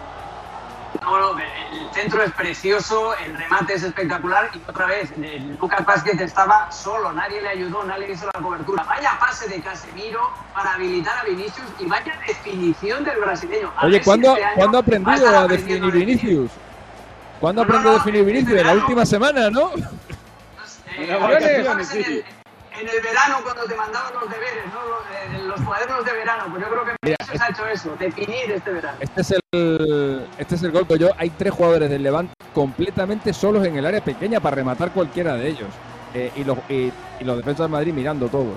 No, 1.01 1.19
no, 1.19 1.39
el 1.39 1.93
centro 1.93 2.23
es 2.23 2.31
precioso, 2.31 3.13
el 3.25 3.37
remate 3.37 3.73
es 3.73 3.83
espectacular 3.83 4.49
y 4.53 4.61
otra 4.69 4.85
vez, 4.85 5.11
Lucas 5.59 5.85
Vázquez 5.85 6.21
estaba 6.21 6.71
solo, 6.71 7.11
nadie 7.11 7.41
le 7.41 7.49
ayudó, 7.49 7.83
nadie 7.83 8.11
hizo 8.11 8.27
la 8.27 8.39
cobertura. 8.39 8.83
Vaya 8.83 9.17
pase 9.19 9.49
de 9.49 9.59
Casemiro 9.59 10.21
para 10.53 10.75
habilitar 10.75 11.17
a 11.17 11.23
Vinicius 11.23 11.67
y 11.79 11.87
vaya 11.87 12.17
definición 12.25 13.03
del 13.03 13.19
brasileño. 13.19 13.73
Oye, 13.81 14.01
¿cuándo, 14.01 14.37
este 14.37 14.47
¿cuándo 14.55 14.77
ha 14.77 14.81
aprendido 14.81 15.27
a 15.27 15.47
definir 15.47 15.91
Vinicius? 15.91 16.51
¿Cuándo 17.39 17.61
aprende 17.61 17.89
a 17.89 17.93
definir 17.93 18.25
Vinicius? 18.25 18.59
En 18.59 18.67
la 18.67 18.73
última 18.73 19.05
semana, 19.05 19.49
¿no? 19.49 19.71
en, 20.97 22.89
el, 22.89 23.01
verano 23.01 23.37
cuando 23.43 23.63
te 23.65 23.75
mandaban 23.75 24.13
los 24.13 24.29
deberes, 24.29 24.63
¿no? 24.73 25.37
Los, 25.37 25.57
los 25.57 25.61
cuadernos 25.61 26.05
de 26.05 26.13
verano. 26.13 26.45
Pues 26.49 26.63
yo 26.63 26.69
creo 26.69 26.85
que 26.85 26.95
Vinicius 27.01 27.41
ha 27.41 27.49
hecho 27.49 27.67
eso, 27.67 27.95
definir 27.99 28.51
este 28.51 28.71
verano. 28.71 28.97
Este 28.99 29.21
es 29.21 29.31
el, 29.31 30.27
este 30.37 30.55
es 30.55 30.63
el 30.63 30.71
golpe. 30.71 30.97
Yo, 30.97 31.09
hay 31.17 31.29
tres 31.29 31.53
jugadores 31.53 31.89
del 31.89 32.03
Levante 32.03 32.33
completamente 32.53 33.33
solos 33.33 33.65
en 33.65 33.77
el 33.77 33.85
área 33.85 34.03
pequeña 34.03 34.39
para 34.39 34.55
rematar 34.55 34.91
cualquiera 34.91 35.35
de 35.35 35.49
ellos. 35.49 35.69
Eh, 36.13 36.31
y, 36.35 36.43
los, 36.43 36.57
y, 36.69 36.91
los 37.21 37.37
defensas 37.37 37.65
de 37.65 37.71
Madrid 37.71 37.93
mirando 37.93 38.27
todos 38.27 38.53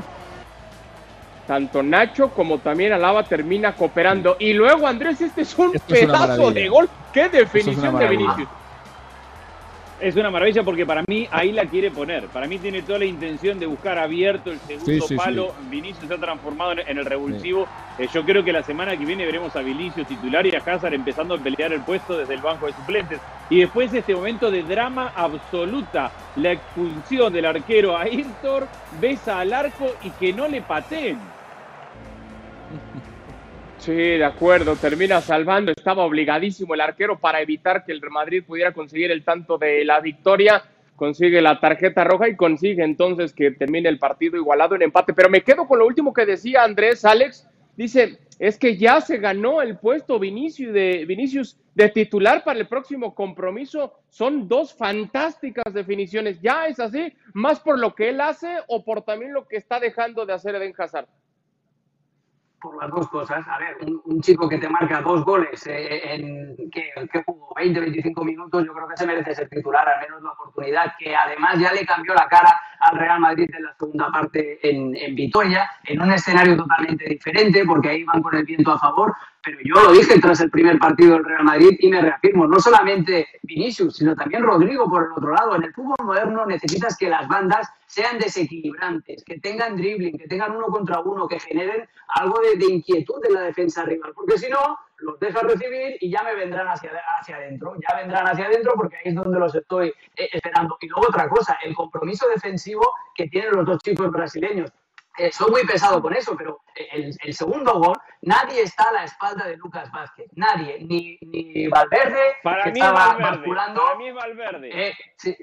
tanto 1.46 1.80
Nacho 1.80 2.30
como 2.30 2.58
también 2.58 2.92
Alaba 2.92 3.22
termina 3.22 3.72
cooperando. 3.72 4.36
Y 4.40 4.52
luego, 4.52 4.84
Andrés, 4.84 5.20
este 5.20 5.42
es 5.42 5.56
un 5.56 5.72
pedazo 5.86 6.50
de 6.50 6.68
gol. 6.68 6.88
¡Qué 7.12 7.28
definición 7.28 7.96
de 7.96 8.08
Vinicius! 8.08 8.48
Es 9.98 10.14
una 10.14 10.30
maravilla 10.30 10.62
porque 10.62 10.84
para 10.84 11.02
mí 11.08 11.26
ahí 11.30 11.52
la 11.52 11.64
quiere 11.64 11.90
poner. 11.90 12.26
Para 12.26 12.46
mí 12.46 12.58
tiene 12.58 12.82
toda 12.82 12.98
la 12.98 13.06
intención 13.06 13.58
de 13.58 13.64
buscar 13.64 13.98
abierto 13.98 14.52
el 14.52 14.60
segundo 14.60 15.06
palo. 15.16 15.54
Vinicius 15.70 16.06
se 16.06 16.14
ha 16.14 16.18
transformado 16.18 16.72
en, 16.72 16.98
el 16.98 17.04
revulsivo. 17.04 17.66
Eh, 17.98 18.06
yo 18.12 18.22
creo 18.24 18.44
que 18.44 18.52
la 18.52 18.62
semana 18.62 18.94
que 18.96 19.06
viene 19.06 19.24
veremos 19.24 19.56
a 19.56 19.60
Vinicius 19.60 20.06
titular 20.06 20.46
y 20.46 20.54
a 20.54 20.58
Hazard 20.58 20.92
empezando 20.92 21.34
a 21.34 21.38
pelear 21.38 21.72
el 21.72 21.80
puesto 21.80 22.18
desde 22.18 22.34
el 22.34 22.42
banco 22.42 22.66
de 22.66 22.74
suplentes. 22.74 23.20
Y 23.48 23.60
después 23.60 23.92
este 23.94 24.14
momento 24.14 24.50
de 24.50 24.62
drama 24.62 25.12
absoluta. 25.16 26.12
La 26.36 26.52
expulsión 26.52 27.32
del 27.32 27.46
arquero 27.46 27.96
a 27.96 28.06
Irtor, 28.06 28.68
besa 29.00 29.40
al 29.40 29.54
arco 29.54 29.94
y 30.02 30.10
que 30.10 30.32
no 30.34 30.46
le 30.46 30.60
pateen. 30.60 31.18
Sí, 33.86 33.92
de 33.92 34.24
acuerdo, 34.24 34.74
termina 34.74 35.20
salvando, 35.20 35.70
estaba 35.70 36.04
obligadísimo 36.04 36.74
el 36.74 36.80
arquero 36.80 37.20
para 37.20 37.40
evitar 37.40 37.84
que 37.84 37.92
el 37.92 38.00
Madrid 38.10 38.42
pudiera 38.44 38.72
conseguir 38.72 39.12
el 39.12 39.22
tanto 39.22 39.58
de 39.58 39.84
la 39.84 40.00
victoria, 40.00 40.60
consigue 40.96 41.40
la 41.40 41.60
tarjeta 41.60 42.02
roja 42.02 42.28
y 42.28 42.34
consigue 42.34 42.82
entonces 42.82 43.32
que 43.32 43.52
termine 43.52 43.88
el 43.88 44.00
partido 44.00 44.36
igualado 44.36 44.74
en 44.74 44.82
empate. 44.82 45.14
Pero 45.14 45.30
me 45.30 45.42
quedo 45.42 45.68
con 45.68 45.78
lo 45.78 45.86
último 45.86 46.12
que 46.12 46.26
decía 46.26 46.64
Andrés 46.64 47.04
Alex, 47.04 47.48
dice, 47.76 48.18
es 48.40 48.58
que 48.58 48.76
ya 48.76 49.00
se 49.00 49.18
ganó 49.18 49.62
el 49.62 49.78
puesto 49.78 50.18
Vinicius 50.18 50.72
de, 50.72 51.04
Vinicius 51.06 51.56
de 51.76 51.88
titular 51.88 52.42
para 52.42 52.58
el 52.58 52.66
próximo 52.66 53.14
compromiso. 53.14 54.00
Son 54.08 54.48
dos 54.48 54.74
fantásticas 54.74 55.72
definiciones. 55.72 56.40
¿Ya 56.40 56.66
es 56.66 56.80
así? 56.80 57.12
¿Más 57.34 57.60
por 57.60 57.78
lo 57.78 57.94
que 57.94 58.08
él 58.08 58.20
hace 58.20 58.48
o 58.66 58.84
por 58.84 59.02
también 59.02 59.32
lo 59.32 59.46
que 59.46 59.58
está 59.58 59.78
dejando 59.78 60.26
de 60.26 60.32
hacer 60.32 60.56
Eden 60.56 60.74
Hazard? 60.76 61.06
Por 62.66 62.82
las 62.82 62.90
dos 62.90 63.08
cosas. 63.08 63.46
A 63.48 63.58
ver, 63.58 63.76
un, 64.04 64.20
chico 64.20 64.48
que 64.48 64.58
te 64.58 64.68
marca 64.68 65.00
dos 65.00 65.24
goles 65.24 65.66
eh, 65.66 66.14
en 66.14 66.56
que, 66.70 66.90
que, 67.12 67.22
jugó 67.24 67.54
20, 67.54 67.80
25 67.80 68.24
minutos, 68.24 68.64
yo 68.66 68.72
creo 68.72 68.88
que 68.88 68.96
se 68.96 69.06
merece 69.06 69.34
ser 69.34 69.48
titular, 69.48 69.88
al 69.88 70.00
menos 70.00 70.22
la 70.22 70.30
oportunidad, 70.30 70.94
que 70.98 71.14
además 71.14 71.58
ya 71.58 71.72
le 71.72 71.86
cambió 71.86 72.14
la 72.14 72.26
cara 72.26 72.58
al 72.80 72.98
Real 72.98 73.20
Madrid 73.20 73.48
en 73.56 73.64
la 73.64 73.74
segunda 73.74 74.10
parte 74.10 74.58
en, 74.68 74.96
en 74.96 75.14
Vitoria, 75.14 75.70
en 75.84 76.02
un 76.02 76.12
escenario 76.12 76.56
totalmente 76.56 77.04
diferente, 77.08 77.64
porque 77.64 77.90
ahí 77.90 78.04
van 78.04 78.22
con 78.22 78.34
el 78.34 78.44
viento 78.44 78.72
a 78.72 78.78
favor, 78.78 79.14
pero 79.46 79.58
yo 79.64 79.74
lo 79.74 79.92
dije 79.92 80.18
tras 80.20 80.40
el 80.40 80.50
primer 80.50 80.78
partido 80.78 81.14
del 81.14 81.24
Real 81.24 81.44
Madrid 81.44 81.76
y 81.78 81.88
me 81.88 82.00
reafirmo, 82.00 82.48
no 82.48 82.58
solamente 82.58 83.28
Vinicius, 83.42 83.96
sino 83.96 84.16
también 84.16 84.42
Rodrigo 84.42 84.90
por 84.90 85.04
el 85.04 85.12
otro 85.12 85.32
lado. 85.32 85.54
En 85.54 85.62
el 85.62 85.72
fútbol 85.72 85.96
moderno 86.04 86.44
necesitas 86.46 86.96
que 86.96 87.08
las 87.08 87.28
bandas 87.28 87.68
sean 87.96 88.18
desequilibrantes, 88.18 89.24
que 89.24 89.40
tengan 89.40 89.74
dribbling, 89.74 90.18
que 90.18 90.28
tengan 90.28 90.54
uno 90.54 90.66
contra 90.66 91.00
uno, 91.00 91.26
que 91.26 91.40
generen 91.40 91.88
algo 92.08 92.38
de, 92.40 92.66
inquietud 92.66 93.24
en 93.24 93.32
la 93.32 93.40
defensa 93.40 93.84
rival, 93.84 94.12
porque 94.14 94.36
si 94.36 94.50
no, 94.50 94.78
los 94.98 95.18
dejas 95.18 95.42
recibir 95.44 95.96
y 96.00 96.10
ya 96.10 96.22
me 96.22 96.34
vendrán 96.34 96.68
hacia, 96.68 96.90
hacia 97.18 97.36
adentro, 97.36 97.74
ya 97.88 97.96
vendrán 97.96 98.26
hacia 98.28 98.48
adentro 98.48 98.74
porque 98.76 98.96
ahí 98.96 99.02
es 99.06 99.14
donde 99.14 99.38
los 99.38 99.54
estoy 99.54 99.94
eh, 100.14 100.28
esperando. 100.30 100.76
Y 100.82 100.88
luego 100.88 101.08
otra 101.08 101.26
cosa, 101.26 101.58
el 101.64 101.74
compromiso 101.74 102.28
defensivo 102.28 102.86
que 103.14 103.28
tienen 103.28 103.52
los 103.52 103.64
dos 103.64 103.78
chicos 103.78 104.10
brasileños. 104.10 104.70
Eh, 105.16 105.32
soy 105.32 105.50
muy 105.50 105.64
pesado 105.64 106.02
con 106.02 106.14
eso, 106.14 106.36
pero 106.36 106.60
el, 106.92 107.14
segundo 107.32 107.78
gol, 107.78 107.96
nadie 108.20 108.60
está 108.60 108.90
a 108.90 108.92
la 108.92 109.04
espalda 109.04 109.46
de 109.46 109.56
Lucas 109.56 109.90
Vázquez. 109.90 110.26
Nadie, 110.34 110.80
ni, 110.82 111.16
ni 111.22 111.66
Valverde, 111.68 112.36
para 112.42 112.64
que 112.64 112.72
mí 112.72 112.80
estaba 112.80 113.14
Valverde, 113.14 113.54
Para 113.54 113.94
mí 113.96 114.12
Valverde. 114.12 114.88
Eh, 114.88 114.94
sí, 115.16 115.34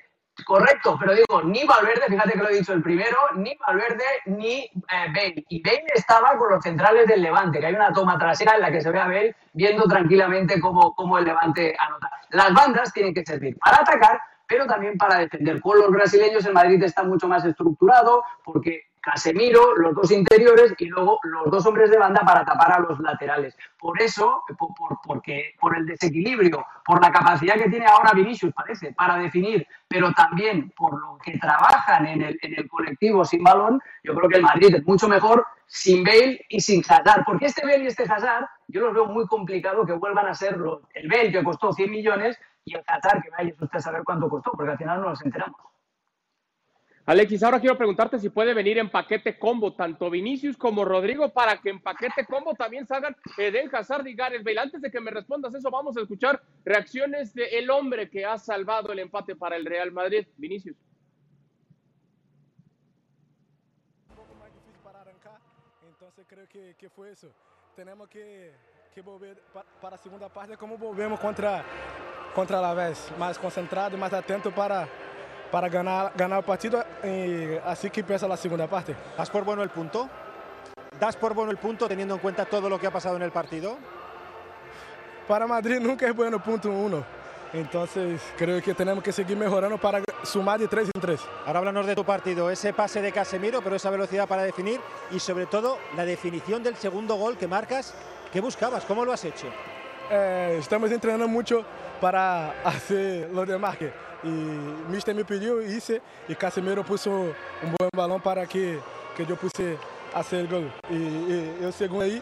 correcto, 0.45 0.97
pero 0.99 1.13
digo, 1.13 1.43
ni 1.43 1.63
Valverde, 1.63 2.07
fíjate 2.07 2.31
que 2.31 2.39
lo 2.39 2.49
he 2.49 2.57
dicho 2.57 2.73
el 2.73 2.81
primero, 2.81 3.17
ni 3.35 3.55
Valverde, 3.57 4.03
ni 4.25 4.63
eh. 4.63 5.43
Y 5.49 5.61
Bale 5.61 5.85
estaba 5.93 6.37
con 6.37 6.49
los 6.49 6.63
centrales 6.63 7.07
del 7.07 7.21
Levante, 7.21 7.59
que 7.59 7.67
hay 7.67 7.75
una 7.75 7.93
toma 7.93 8.17
trasera 8.17 8.55
en 8.55 8.61
la 8.61 8.71
que 8.71 8.81
se 8.81 8.91
ve 8.91 8.99
a 8.99 9.05
Bale 9.05 9.35
viendo 9.53 9.83
tranquilamente 9.83 10.59
cómo, 10.59 10.95
cómo 10.95 11.17
el 11.17 11.25
Levante 11.25 11.75
anota. 11.77 12.09
Las 12.31 12.53
bandas 12.53 12.91
tienen 12.91 13.13
que 13.13 13.23
servir 13.23 13.57
para 13.59 13.77
atacar, 13.77 14.19
pero 14.47 14.65
también 14.65 14.97
para 14.97 15.19
defender. 15.19 15.61
Con 15.61 15.79
los 15.79 15.91
brasileños 15.91 16.45
el 16.45 16.53
Madrid 16.53 16.81
está 16.83 17.03
mucho 17.03 17.27
más 17.27 17.45
estructurado 17.45 18.23
porque 18.43 18.87
Casemiro, 19.03 19.75
los 19.75 19.93
dos 19.93 20.11
interiores 20.11 20.73
y 20.77 20.85
luego 20.85 21.19
los 21.23 21.51
dos 21.51 21.65
hombres 21.65 21.91
de 21.91 21.97
banda 21.97 22.21
para 22.25 22.45
tapar 22.45 22.71
a 22.71 22.79
los 22.79 22.97
laterales. 23.01 23.53
Por 23.77 24.01
eso, 24.01 24.43
por, 24.57 24.97
porque, 25.05 25.55
por 25.59 25.77
el 25.77 25.85
desequilibrio, 25.85 26.65
por 26.85 27.01
la 27.01 27.11
capacidad 27.11 27.55
que 27.55 27.69
tiene 27.69 27.85
ahora 27.85 28.13
Vinicius, 28.13 28.53
parece, 28.53 28.93
para 28.93 29.17
definir, 29.17 29.67
pero 29.89 30.13
también 30.13 30.71
por 30.71 30.97
lo 30.97 31.17
que 31.17 31.37
trabajan 31.37 32.05
en 32.05 32.21
el, 32.21 32.39
en 32.41 32.57
el 32.57 32.69
colectivo 32.69 33.25
sin 33.25 33.43
balón, 33.43 33.81
yo 34.05 34.15
creo 34.15 34.29
que 34.29 34.37
el 34.37 34.43
Madrid 34.43 34.73
es 34.73 34.87
mucho 34.87 35.09
mejor 35.09 35.45
sin 35.67 36.01
Bale 36.05 36.45
y 36.47 36.61
sin 36.61 36.81
Hazard. 36.81 37.25
Porque 37.25 37.47
este 37.47 37.65
Bale 37.65 37.83
y 37.83 37.87
este 37.87 38.03
Hazard, 38.03 38.47
yo 38.69 38.81
los 38.81 38.93
veo 38.93 39.07
muy 39.07 39.27
complicado 39.27 39.85
que 39.85 39.91
vuelvan 39.91 40.27
a 40.27 40.33
ser 40.33 40.55
los, 40.55 40.79
el 40.93 41.09
Bale 41.09 41.29
que 41.29 41.43
costó 41.43 41.73
100 41.73 41.91
millones 41.91 42.39
y 42.63 42.75
el 42.75 42.83
Hazard 42.87 43.21
que 43.21 43.29
vaya 43.31 43.53
usted 43.59 43.77
a 43.77 43.81
saber 43.81 44.03
cuánto 44.05 44.29
costó, 44.29 44.51
porque 44.51 44.71
al 44.71 44.77
final 44.77 45.01
no 45.01 45.09
nos 45.09 45.21
enteramos. 45.25 45.72
Alexis, 47.05 47.43
ahora 47.43 47.59
quiero 47.59 47.77
preguntarte 47.77 48.17
si 48.17 48.29
puede 48.29 48.53
venir 48.53 48.77
en 48.77 48.89
paquete 48.89 49.37
combo 49.37 49.73
tanto 49.73 50.09
Vinicius 50.09 50.55
como 50.55 50.85
Rodrigo 50.85 51.33
para 51.33 51.59
que 51.59 51.69
en 51.69 51.81
paquete 51.81 52.25
combo 52.25 52.53
también 52.53 52.87
salgan 52.87 53.13
Eden 53.37 53.69
Hazard 53.75 54.07
y 54.07 54.15
Gareth 54.15 54.41
Bale. 54.41 54.59
Antes 54.59 54.81
de 54.81 54.89
que 54.89 55.01
me 55.01 55.11
respondas 55.11 55.53
eso, 55.53 55.69
vamos 55.69 55.97
a 55.97 56.01
escuchar 56.01 56.41
reacciones 56.63 57.33
del 57.33 57.69
hombre 57.71 58.09
que 58.09 58.25
ha 58.25 58.37
salvado 58.37 58.93
el 58.93 58.99
empate 58.99 59.35
para 59.35 59.57
el 59.57 59.65
Real 59.65 59.91
Madrid, 59.91 60.25
Vinicius. 60.37 60.77
Un 64.09 64.15
poco 64.15 64.35
más 64.35 64.53
difícil 64.53 64.79
para 64.81 65.01
arrancar, 65.01 65.39
entonces 65.85 66.25
creo 66.25 66.47
que, 66.47 66.75
que 66.79 66.89
fue 66.89 67.11
eso. 67.11 67.27
Tenemos 67.75 68.07
que, 68.07 68.53
que 68.95 69.01
volver 69.01 69.43
para 69.81 69.97
la 69.97 70.01
segunda 70.01 70.29
parte 70.29 70.55
como 70.55 70.77
volvemos 70.77 71.19
contra, 71.19 71.65
contra 72.33 72.61
la 72.61 72.73
vez, 72.73 73.11
más 73.19 73.37
concentrado, 73.37 73.97
más 73.97 74.13
atento 74.13 74.55
para 74.55 74.87
para 75.53 75.69
ganar, 75.69 76.11
ganar 76.15 76.39
el 76.39 76.45
partido 76.45 76.83
y 77.03 77.59
así 77.63 77.91
que 77.91 77.99
empieza 77.99 78.27
la 78.27 78.35
segunda 78.35 78.65
parte. 78.65 78.95
¿Das 79.15 79.29
por 79.29 79.43
bueno 79.43 79.61
el 79.61 79.69
punto? 79.69 80.09
¿Das 80.99 81.15
por 81.15 81.35
bueno 81.35 81.51
el 81.51 81.57
punto 81.57 81.87
teniendo 81.87 82.15
en 82.15 82.19
cuenta 82.19 82.43
todo 82.45 82.67
lo 82.67 82.79
que 82.79 82.87
ha 82.87 82.91
pasado 82.91 83.17
en 83.17 83.21
el 83.21 83.31
partido? 83.31 83.77
Para 85.27 85.45
Madrid 85.45 85.79
nunca 85.79 86.07
es 86.07 86.15
bueno 86.15 86.41
punto 86.41 86.71
uno. 86.71 87.05
Entonces 87.53 88.19
creo 88.35 88.63
que 88.63 88.73
tenemos 88.73 89.03
que 89.03 89.11
seguir 89.11 89.37
mejorando 89.37 89.77
para 89.77 90.01
sumar 90.23 90.59
de 90.59 90.67
tres 90.67 90.89
en 90.91 90.99
tres. 90.99 91.21
Ahora 91.45 91.59
háblanos 91.59 91.85
de 91.85 91.93
tu 91.93 92.03
partido, 92.03 92.49
ese 92.49 92.73
pase 92.73 93.03
de 93.03 93.11
Casemiro, 93.11 93.61
pero 93.61 93.75
esa 93.75 93.91
velocidad 93.91 94.27
para 94.27 94.41
definir 94.41 94.81
y 95.11 95.19
sobre 95.19 95.45
todo 95.45 95.77
la 95.95 96.03
definición 96.03 96.63
del 96.63 96.77
segundo 96.77 97.13
gol 97.13 97.37
que 97.37 97.47
marcas. 97.47 97.93
¿Qué 98.31 98.41
buscabas? 98.41 98.85
¿Cómo 98.85 99.05
lo 99.05 99.13
has 99.13 99.23
hecho? 99.23 99.45
Eh, 100.09 100.57
estamos 100.59 100.89
entrenando 100.89 101.27
mucho 101.27 101.63
para 102.01 102.59
hacer 102.63 103.29
lo 103.29 103.45
demás. 103.45 103.77
E 104.23 104.29
Mister 104.89 105.13
me 105.13 105.23
pediu 105.23 105.61
isso 105.61 105.99
e 106.29 106.35
Casemiro 106.35 106.83
puso 106.83 107.09
um 107.09 107.69
bom 107.69 107.89
balão 107.95 108.19
para 108.19 108.45
que, 108.45 108.79
que 109.15 109.29
eu 109.29 109.37
puse 109.37 109.77
fazer 110.11 110.47
gol. 110.47 110.65
E, 110.89 110.93
e 110.93 111.57
eu 111.61 111.71
segundo 111.71 112.03
aí, 112.03 112.21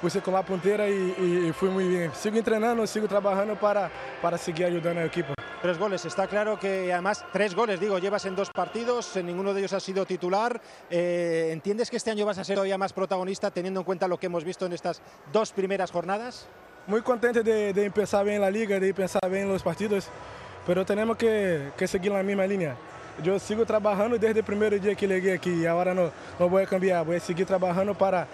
puse 0.00 0.20
com 0.20 0.36
a 0.36 0.42
ponteira 0.42 0.88
e, 0.88 1.48
e, 1.48 1.52
fui 1.52 1.70
muito 1.70 1.90
bem. 1.90 2.10
Sigo 2.14 2.42
treinando, 2.42 2.86
sigo 2.86 3.06
trabalhando 3.06 3.56
para, 3.56 3.90
para 4.20 4.36
seguir 4.38 4.64
ajudando 4.64 4.98
a 4.98 5.04
equipe. 5.04 5.32
Tres 5.62 5.76
goles, 5.76 6.04
está 6.06 6.26
claro 6.26 6.58
que 6.58 6.90
además 6.90 7.22
tres 7.34 7.54
goles, 7.54 7.78
digo, 7.78 7.98
llevas 7.98 8.24
en 8.24 8.34
dos 8.34 8.48
partidos, 8.48 9.14
en 9.16 9.26
ninguno 9.26 9.52
de 9.52 9.60
ellos 9.60 9.74
has 9.74 9.82
sido 9.82 10.06
titular. 10.06 10.58
Eh, 10.88 11.50
¿Entiendes 11.52 11.90
que 11.90 11.98
este 11.98 12.10
año 12.10 12.24
vas 12.24 12.38
a 12.38 12.44
ser 12.44 12.54
todavía 12.54 12.78
más 12.78 12.94
protagonista 12.94 13.50
teniendo 13.50 13.80
en 13.80 13.84
cuenta 13.84 14.08
lo 14.08 14.18
que 14.18 14.26
hemos 14.26 14.42
visto 14.42 14.64
en 14.64 14.72
estas 14.72 15.02
dos 15.30 15.52
primeras 15.52 15.90
jornadas? 15.90 16.48
Muy 16.86 17.02
contento 17.02 17.42
de, 17.42 17.74
de 17.74 17.84
empezar 17.84 18.24
bien 18.24 18.40
la 18.40 18.50
liga, 18.50 18.80
de 18.80 18.88
empezar 18.88 19.20
bien 19.30 19.48
los 19.48 19.62
partidos. 19.62 20.08
Pero 20.70 20.86
tenemos 20.86 21.16
que, 21.16 21.72
que 21.76 21.88
seguir 21.88 22.12
la 22.12 22.22
misma 22.22 22.46
línea. 22.46 22.76
Yo 23.24 23.40
sigo 23.40 23.66
trabajando 23.66 24.16
desde 24.16 24.38
el 24.38 24.44
primer 24.44 24.80
día 24.80 24.94
que 24.94 25.08
llegué 25.08 25.32
aquí 25.32 25.50
y 25.50 25.66
ahora 25.66 25.92
no, 25.92 26.12
no 26.38 26.48
voy 26.48 26.62
a 26.62 26.66
cambiar, 26.66 27.04
voy 27.04 27.16
a 27.16 27.20
seguir 27.20 27.44
trabajando 27.44 27.92
para, 27.92 28.24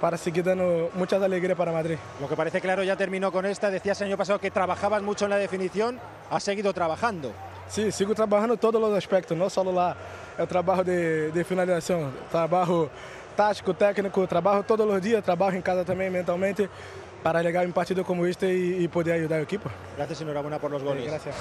para 0.00 0.16
seguir 0.16 0.44
dando 0.44 0.88
muchas 0.94 1.20
alegrías 1.20 1.58
para 1.58 1.72
Madrid. 1.72 1.96
Lo 2.20 2.28
que 2.28 2.36
parece 2.36 2.60
claro 2.60 2.84
ya 2.84 2.94
terminó 2.94 3.32
con 3.32 3.44
esta, 3.44 3.72
decías 3.72 4.00
el 4.02 4.06
año 4.06 4.16
pasado 4.16 4.38
que 4.38 4.52
trabajabas 4.52 5.02
mucho 5.02 5.24
en 5.24 5.30
la 5.30 5.36
definición, 5.36 5.98
has 6.30 6.44
seguido 6.44 6.72
trabajando. 6.72 7.32
Sí, 7.66 7.90
sigo 7.90 8.14
trabajando 8.14 8.56
todos 8.56 8.80
los 8.80 8.96
aspectos, 8.96 9.36
no 9.36 9.50
solo 9.50 9.72
la, 9.72 9.96
el 10.38 10.46
trabajo 10.46 10.84
de, 10.84 11.32
de 11.32 11.42
finalización, 11.42 12.12
trabajo 12.30 12.88
táctico, 13.34 13.74
técnico, 13.74 14.28
trabajo 14.28 14.62
todos 14.62 14.86
los 14.86 15.02
días, 15.02 15.24
trabajo 15.24 15.56
en 15.56 15.62
casa 15.62 15.84
también 15.84 16.12
mentalmente 16.12 16.68
para 17.22 17.42
llegar 17.42 17.64
a 17.64 17.66
un 17.66 17.72
partido 17.72 18.04
como 18.04 18.26
este 18.26 18.52
y, 18.54 18.88
poder 18.88 19.14
ayudar 19.14 19.38
al 19.38 19.44
equipo. 19.44 19.70
Gracias, 19.96 20.20
enhorabuena 20.20 20.58
por 20.58 20.70
los 20.70 20.82
goles. 20.82 21.06
gracias. 21.06 21.36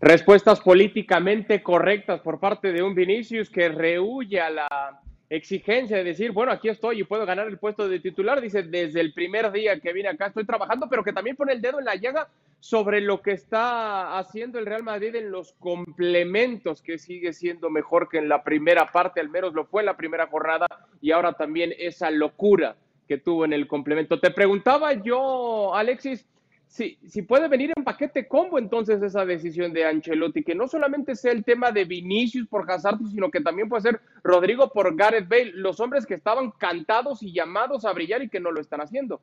Respuestas 0.00 0.60
políticamente 0.60 1.62
correctas 1.62 2.20
por 2.20 2.38
parte 2.38 2.72
de 2.72 2.82
un 2.82 2.94
Vinicius 2.94 3.50
que 3.50 3.68
rehuye 3.68 4.40
a 4.40 4.50
la 4.50 5.00
exigencia 5.28 5.96
de 5.98 6.04
decir, 6.04 6.30
bueno, 6.30 6.52
aquí 6.52 6.68
estoy 6.68 7.00
y 7.00 7.04
puedo 7.04 7.26
ganar 7.26 7.48
el 7.48 7.58
puesto 7.58 7.88
de 7.88 7.98
titular. 7.98 8.40
Dice, 8.40 8.62
desde 8.62 9.00
el 9.00 9.12
primer 9.12 9.50
día 9.50 9.78
que 9.80 9.92
vine 9.92 10.08
acá 10.08 10.26
estoy 10.26 10.46
trabajando, 10.46 10.88
pero 10.88 11.02
que 11.02 11.12
también 11.12 11.36
pone 11.36 11.52
el 11.52 11.60
dedo 11.60 11.80
en 11.80 11.84
la 11.84 11.96
llaga 11.96 12.28
sobre 12.60 13.00
lo 13.00 13.20
que 13.20 13.32
está 13.32 14.18
haciendo 14.18 14.58
el 14.58 14.66
Real 14.66 14.82
Madrid 14.82 15.14
en 15.16 15.30
los 15.30 15.52
complementos, 15.54 16.80
que 16.80 16.98
sigue 16.98 17.32
siendo 17.32 17.68
mejor 17.68 18.08
que 18.08 18.18
en 18.18 18.28
la 18.28 18.42
primera 18.42 18.86
parte, 18.86 19.20
al 19.20 19.28
menos 19.28 19.52
lo 19.52 19.66
fue 19.66 19.82
en 19.82 19.86
la 19.86 19.96
primera 19.96 20.28
jornada, 20.28 20.66
y 21.00 21.10
ahora 21.10 21.32
también 21.32 21.72
esa 21.78 22.10
locura 22.10 22.76
que 23.08 23.18
tuvo 23.18 23.44
en 23.44 23.54
el 23.54 23.66
complemento. 23.66 24.20
Te 24.20 24.30
preguntaba 24.30 24.92
yo, 24.92 25.74
Alexis, 25.74 26.26
si, 26.68 26.98
si 27.08 27.22
puede 27.22 27.48
venir 27.48 27.72
en 27.74 27.82
paquete 27.82 28.28
combo 28.28 28.58
entonces 28.58 29.02
esa 29.02 29.24
decisión 29.24 29.72
de 29.72 29.86
Ancelotti, 29.86 30.44
que 30.44 30.54
no 30.54 30.68
solamente 30.68 31.16
sea 31.16 31.32
el 31.32 31.42
tema 31.42 31.72
de 31.72 31.86
Vinicius 31.86 32.46
por 32.46 32.70
Hazard, 32.70 32.98
sino 33.10 33.30
que 33.30 33.40
también 33.40 33.70
puede 33.70 33.82
ser 33.82 34.00
Rodrigo 34.22 34.70
por 34.70 34.94
Gareth 34.94 35.28
Bale, 35.28 35.52
los 35.54 35.80
hombres 35.80 36.04
que 36.04 36.14
estaban 36.14 36.50
cantados 36.50 37.22
y 37.22 37.32
llamados 37.32 37.86
a 37.86 37.92
brillar 37.92 38.22
y 38.22 38.28
que 38.28 38.40
no 38.40 38.52
lo 38.52 38.60
están 38.60 38.82
haciendo. 38.82 39.22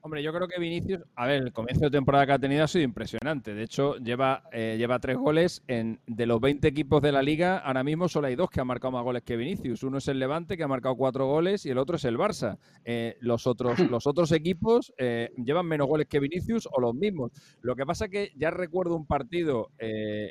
Hombre, 0.00 0.22
yo 0.22 0.32
creo 0.32 0.46
que 0.46 0.60
Vinicius, 0.60 1.02
a 1.16 1.26
ver, 1.26 1.42
el 1.42 1.52
comienzo 1.52 1.86
de 1.86 1.90
temporada 1.90 2.24
que 2.24 2.32
ha 2.32 2.38
tenido 2.38 2.62
ha 2.62 2.68
sido 2.68 2.84
impresionante. 2.84 3.52
De 3.52 3.64
hecho, 3.64 3.96
lleva, 3.96 4.44
eh, 4.52 4.76
lleva 4.78 5.00
tres 5.00 5.16
goles. 5.16 5.64
En, 5.66 5.98
de 6.06 6.24
los 6.24 6.40
20 6.40 6.68
equipos 6.68 7.02
de 7.02 7.10
la 7.10 7.20
liga, 7.20 7.58
ahora 7.58 7.82
mismo 7.82 8.08
solo 8.08 8.28
hay 8.28 8.36
dos 8.36 8.48
que 8.48 8.60
han 8.60 8.68
marcado 8.68 8.92
más 8.92 9.02
goles 9.02 9.24
que 9.24 9.36
Vinicius. 9.36 9.82
Uno 9.82 9.98
es 9.98 10.06
el 10.06 10.20
Levante, 10.20 10.56
que 10.56 10.62
ha 10.62 10.68
marcado 10.68 10.94
cuatro 10.94 11.26
goles, 11.26 11.66
y 11.66 11.70
el 11.70 11.78
otro 11.78 11.96
es 11.96 12.04
el 12.04 12.16
Barça. 12.16 12.58
Eh, 12.84 13.16
los, 13.20 13.48
otros, 13.48 13.76
los 13.90 14.06
otros 14.06 14.30
equipos 14.30 14.94
eh, 14.98 15.32
llevan 15.36 15.66
menos 15.66 15.88
goles 15.88 16.06
que 16.06 16.20
Vinicius 16.20 16.68
o 16.70 16.80
los 16.80 16.94
mismos. 16.94 17.32
Lo 17.60 17.74
que 17.74 17.84
pasa 17.84 18.08
que 18.08 18.30
ya 18.36 18.50
recuerdo 18.52 18.94
un 18.94 19.06
partido 19.06 19.72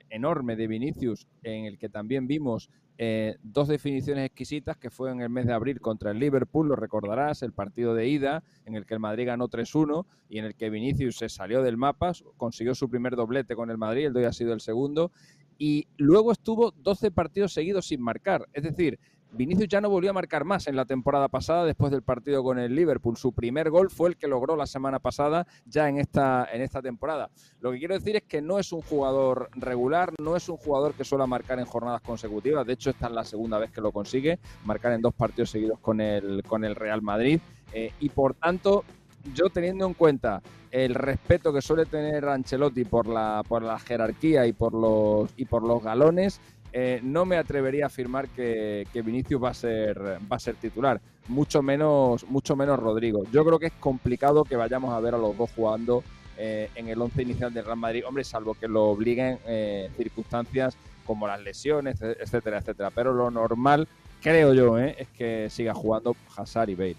enorme 0.10 0.56
de 0.56 0.68
Vinicius 0.68 1.28
en 1.44 1.66
el 1.66 1.78
que 1.78 1.90
también 1.90 2.28
vimos 2.28 2.70
eh, 2.98 3.38
dos 3.44 3.68
definiciones 3.68 4.26
exquisitas 4.26 4.76
que 4.78 4.90
fue 4.90 5.12
en 5.12 5.22
el 5.22 5.30
mes 5.30 5.46
de 5.46 5.54
abril 5.54 5.80
contra 5.80 6.12
el 6.12 6.20
Liverpool, 6.20 6.68
lo 6.68 6.76
recordarás, 6.76 7.44
el 7.44 7.54
partido 7.54 7.94
de 7.94 8.08
ida 8.08 8.44
en 8.66 8.76
el 8.76 8.86
que 8.86 8.96
el 8.96 9.00
Madrid 9.00 9.28
ganó 9.28 9.50
3-1 9.50 10.06
y 10.30 10.40
en 10.40 10.46
el 10.46 10.56
que 10.56 10.70
Vinicius 10.70 11.18
se 11.18 11.30
salió 11.30 11.62
del 11.62 11.78
mapa, 11.78 12.12
consiguió 12.38 12.74
su 12.74 12.90
primer 12.90 13.16
doblete 13.16 13.56
con 13.56 13.70
el 13.70 13.78
Madrid, 13.78 14.08
el 14.08 14.14
de 14.14 14.22
hoy 14.22 14.26
ha 14.26 14.34
sido 14.34 14.54
el 14.54 14.62
segundo, 14.62 15.12
y 15.60 15.88
luego 15.98 16.32
estuvo 16.32 16.72
12 16.72 17.12
partidos 17.12 17.54
seguidos 17.54 17.88
sin 17.88 18.02
marcar. 18.02 18.48
Es 18.54 18.64
decir, 18.64 19.00
Vinicius 19.32 19.68
ya 19.68 19.82
no 19.82 19.90
volvió 19.90 20.10
a 20.10 20.14
marcar 20.14 20.46
más 20.46 20.68
en 20.68 20.76
la 20.76 20.86
temporada 20.86 21.28
pasada 21.28 21.66
después 21.66 21.92
del 21.92 22.02
partido 22.02 22.44
con 22.44 22.60
el 22.60 22.76
Liverpool. 22.76 23.18
Su 23.18 23.34
primer 23.34 23.70
gol 23.70 23.90
fue 23.90 24.10
el 24.10 24.18
que 24.18 24.28
logró 24.28 24.56
la 24.56 24.66
semana 24.66 25.00
pasada 25.00 25.46
ya 25.66 25.90
en 25.90 26.00
esta, 26.00 26.48
en 26.52 26.62
esta 26.62 26.82
temporada. 26.82 27.30
Lo 27.60 27.72
que 27.72 27.80
quiero 27.80 27.94
decir 27.94 28.16
es 28.16 28.24
que 28.24 28.42
no 28.42 28.60
es 28.60 28.72
un 28.72 28.82
jugador 28.82 29.50
regular, 29.56 30.14
no 30.20 30.36
es 30.36 30.48
un 30.50 30.58
jugador 30.58 30.94
que 30.94 31.04
suele 31.04 31.28
marcar 31.28 31.60
en 31.60 31.66
jornadas 31.66 32.02
consecutivas. 32.02 32.66
De 32.66 32.74
hecho, 32.74 32.90
esta 32.90 33.08
es 33.08 33.14
la 33.14 33.24
segunda 33.24 33.60
vez 33.60 33.72
que 33.72 33.82
lo 33.82 33.92
consigue, 33.92 34.40
marcar 34.66 34.94
en 34.94 35.02
dos 35.02 35.14
partidos 35.14 35.52
seguidos 35.52 35.80
con 35.80 36.02
el, 36.02 36.44
con 36.44 36.64
el 36.64 36.76
Real 36.76 37.02
Madrid. 37.02 37.40
Eh, 37.74 37.92
y 38.00 38.10
por 38.10 38.34
tanto, 38.34 38.86
yo 39.34 39.50
teniendo 39.50 39.86
en 39.86 39.94
cuenta 39.94 40.42
el 40.72 40.96
respeto 40.96 41.54
que 41.54 41.62
suele 41.62 41.86
tener 41.86 42.26
Ancelotti 42.28 42.86
por 42.86 43.08
la, 43.08 43.44
por 43.48 43.62
la 43.64 43.80
jerarquía 43.80 44.46
y 44.46 44.54
por 44.54 44.74
los, 44.74 45.32
y 45.38 45.46
por 45.46 45.64
los 45.64 45.82
galones, 45.84 46.42
eh, 46.74 47.00
no 47.04 47.26
me 47.26 47.38
atrevería 47.38 47.86
a 47.86 47.88
afirmar 47.88 48.28
que, 48.30 48.86
Vinicius 48.94 49.42
va 49.42 49.50
a 49.50 49.54
ser 49.54 50.00
va 50.00 50.36
a 50.36 50.40
ser 50.40 50.56
titular, 50.56 51.00
mucho 51.28 51.62
menos 51.62 52.26
mucho 52.28 52.56
menos 52.56 52.80
Rodrigo. 52.80 53.24
Yo 53.32 53.46
creo 53.46 53.60
que 53.60 53.68
es 53.68 53.74
complicado 53.74 54.44
que 54.44 54.56
vayamos 54.56 54.94
a 54.94 55.00
ver 55.00 55.16
a 55.16 55.18
los 55.18 55.38
dos 55.38 55.50
jugando 55.56 56.04
eh, 56.38 56.70
en 56.76 56.90
el 56.90 57.02
once 57.02 57.22
inicial 57.22 57.54
del 57.54 57.66
Real 57.66 57.78
Madrid, 57.78 58.04
hombre, 58.06 58.24
salvo 58.24 58.54
que 58.54 58.68
lo 58.68 58.86
obliguen 58.86 59.40
eh, 59.48 59.90
circunstancias 59.98 60.78
como 61.06 61.26
las 61.26 61.42
lesiones, 61.42 62.02
etcétera, 62.02 62.60
etcétera. 62.60 62.92
Pero 62.94 63.14
lo 63.14 63.32
normal, 63.32 63.88
creo 64.22 64.54
yo, 64.54 64.78
es 64.78 65.08
que 65.10 65.50
siga 65.50 65.74
jugando 65.74 66.16
Hazard 66.36 66.70
y 66.70 66.76
Bale. 66.76 66.98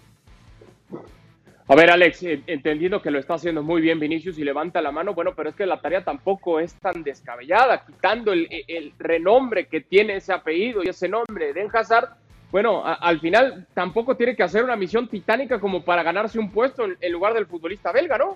A 1.69 1.75
ver, 1.75 1.91
Alex, 1.91 2.23
eh, 2.23 2.41
entendiendo 2.47 2.99
que 2.99 3.11
lo 3.11 3.19
está 3.19 3.35
haciendo 3.35 3.61
muy 3.61 3.79
bien 3.79 3.99
Vinicius 3.99 4.39
y 4.39 4.43
levanta 4.43 4.81
la 4.81 4.91
mano, 4.91 5.13
bueno, 5.13 5.33
pero 5.35 5.49
es 5.49 5.55
que 5.55 5.67
la 5.67 5.79
tarea 5.79 6.03
tampoco 6.03 6.59
es 6.59 6.73
tan 6.73 7.03
descabellada, 7.03 7.85
quitando 7.85 8.33
el, 8.33 8.49
renombre 8.97 9.67
que 9.67 9.81
tiene 9.81 10.15
ese 10.15 10.33
apellido 10.33 10.81
y 10.83 10.89
ese 10.89 11.07
nombre 11.07 11.53
de 11.53 11.69
Hazard, 11.71 12.09
bueno, 12.51 12.81
al 12.83 13.19
final 13.19 13.67
tampoco 13.75 14.17
tiene 14.17 14.35
que 14.35 14.41
hacer 14.41 14.63
una 14.63 14.75
misión 14.75 15.07
titánica 15.07 15.59
como 15.59 15.83
para 15.85 16.01
ganarse 16.01 16.39
un 16.39 16.49
puesto 16.51 16.87
en, 16.99 17.11
lugar 17.11 17.35
del 17.35 17.45
futbolista 17.45 17.91
belga, 17.91 18.17
¿no? 18.17 18.35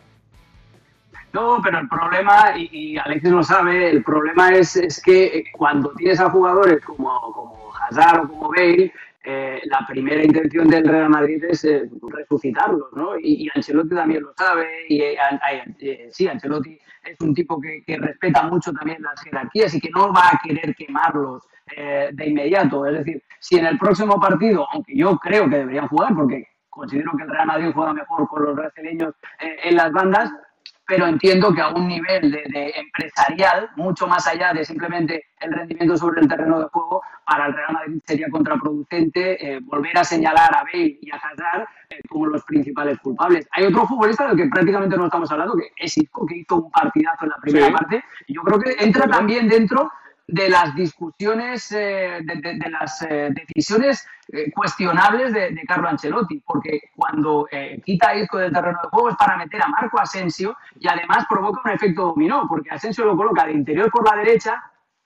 No, 1.33 1.59
pero 1.63 1.79
el 1.79 1.89
problema, 1.89 2.53
y, 2.55 2.95
Alex 2.99 3.23
lo 3.23 3.41
sabe, 3.41 3.89
el 3.89 4.03
problema 4.03 4.51
es, 4.51 4.75
es, 4.75 5.01
que 5.01 5.45
cuando 5.53 5.89
tienes 5.93 6.19
a 6.19 6.29
jugadores 6.29 6.85
como, 6.85 7.19
como 7.33 7.71
Hazard 7.75 8.25
o 8.25 8.27
como 8.27 8.49
Bale, 8.49 8.93
eh, 9.25 9.61
la 9.65 9.85
primera 9.87 10.21
intención 10.21 10.67
del 10.67 10.85
Real 10.85 11.09
Madrid 11.09 11.41
es 11.45 11.63
eh, 11.63 11.89
resucitarlos, 12.01 12.91
¿no? 12.93 13.17
Y, 13.17 13.49
Ancelotti 13.55 13.95
también 13.95 14.23
lo 14.23 14.33
sabe, 14.33 14.85
y 14.89 15.01
eh, 15.01 16.09
sí, 16.11 16.27
Ancelotti 16.27 16.77
es 17.05 17.19
un 17.21 17.33
tipo 17.33 17.59
que, 17.61 17.83
respeta 17.97 18.43
mucho 18.43 18.73
también 18.73 19.01
las 19.01 19.21
jerarquías 19.21 19.73
y 19.75 19.79
que 19.79 19.89
no 19.91 20.11
va 20.11 20.27
a 20.27 20.41
querer 20.43 20.75
quemarlos 20.75 21.43
de 21.75 22.27
inmediato. 22.27 22.85
Es 22.85 22.99
decir, 22.99 23.23
si 23.39 23.57
en 23.57 23.65
el 23.65 23.77
próximo 23.77 24.19
partido, 24.19 24.67
aunque 24.71 24.95
yo 24.95 25.17
creo 25.17 25.49
que 25.49 25.57
deberían 25.57 25.87
jugar, 25.87 26.13
porque 26.13 26.47
considero 26.69 27.11
que 27.17 27.23
el 27.23 27.29
Real 27.29 27.47
Madrid 27.47 27.71
juega 27.73 27.93
mejor 27.93 28.27
con 28.27 28.43
los 28.43 28.55
brasileños 28.55 29.15
en 29.39 29.75
las 29.75 29.91
bandas, 29.91 30.31
pero 30.95 31.07
entiendo 31.07 31.51
que 31.51 31.61
a 31.61 31.69
un 31.69 31.87
nivel 31.87 32.29
de, 32.29 32.73
empresarial, 32.75 33.71
mucho 33.77 34.05
más 34.05 34.27
allá 34.27 34.53
de 34.53 34.63
simplemente 34.63 35.25
el 35.39 35.51
rendimiento 35.51 35.97
sobre 35.97 36.21
el 36.21 36.27
terreno 36.27 36.59
de 36.59 36.67
juego, 36.67 37.01
para 37.25 37.47
el 37.47 37.53
Real 37.53 37.73
Madrid 37.73 37.99
sería 38.05 38.29
contraproducente 38.29 39.55
eh, 39.55 39.59
volver 39.63 39.97
a 39.97 40.03
señalar 40.03 40.53
a 40.55 40.63
Bale 40.63 40.99
y 41.01 41.09
a 41.09 41.15
Hazard 41.15 41.67
eh, 41.89 41.99
como 42.07 42.27
los 42.27 42.43
principales 42.43 42.99
culpables. 42.99 43.47
Hay 43.53 43.65
otro 43.65 43.87
futbolista 43.87 44.27
del 44.27 44.37
que 44.37 44.45
prácticamente 44.45 44.95
no 44.95 45.05
estamos 45.05 45.31
hablando, 45.31 45.55
que 45.55 45.71
es 45.77 45.97
Isco, 45.97 46.27
que 46.27 46.37
hizo 46.37 46.57
un 46.57 46.69
partidazo 46.69 47.23
en 47.25 47.29
la 47.29 47.37
primera 47.37 47.71
parte, 47.71 48.03
y 48.27 48.35
yo 48.35 48.43
creo 48.43 48.59
que 48.59 48.75
entra 48.77 49.07
también 49.07 49.47
dentro 49.47 49.91
de 50.27 50.49
las 50.49 50.73
discusiones, 50.75 51.71
eh, 51.71 52.19
de, 52.23 52.69
las 52.69 53.01
eh, 53.01 53.29
decisiones 53.31 54.07
eh, 54.31 54.51
cuestionables 54.51 55.33
de, 55.33 55.61
Carlo 55.67 55.89
Ancelotti, 55.89 56.41
porque 56.45 56.79
cuando 56.95 57.47
quita 57.83 58.09
a 58.09 58.15
Isco 58.15 58.37
del 58.37 58.53
terreno 58.53 58.79
de 58.83 58.89
juego 58.89 59.09
es 59.09 59.15
para 59.15 59.37
meter 59.37 59.61
a 59.63 59.67
Marco 59.67 59.99
Asensio 59.99 60.55
y 60.79 60.87
además 60.87 61.25
provoca 61.29 61.61
un 61.63 61.71
efecto 61.71 62.03
dominó, 62.03 62.45
porque 62.47 62.69
Asensio 62.69 63.05
lo 63.05 63.17
coloca 63.17 63.45
de 63.45 63.53
interior 63.53 63.89
por 63.91 64.09
la 64.09 64.17
derecha, 64.17 64.61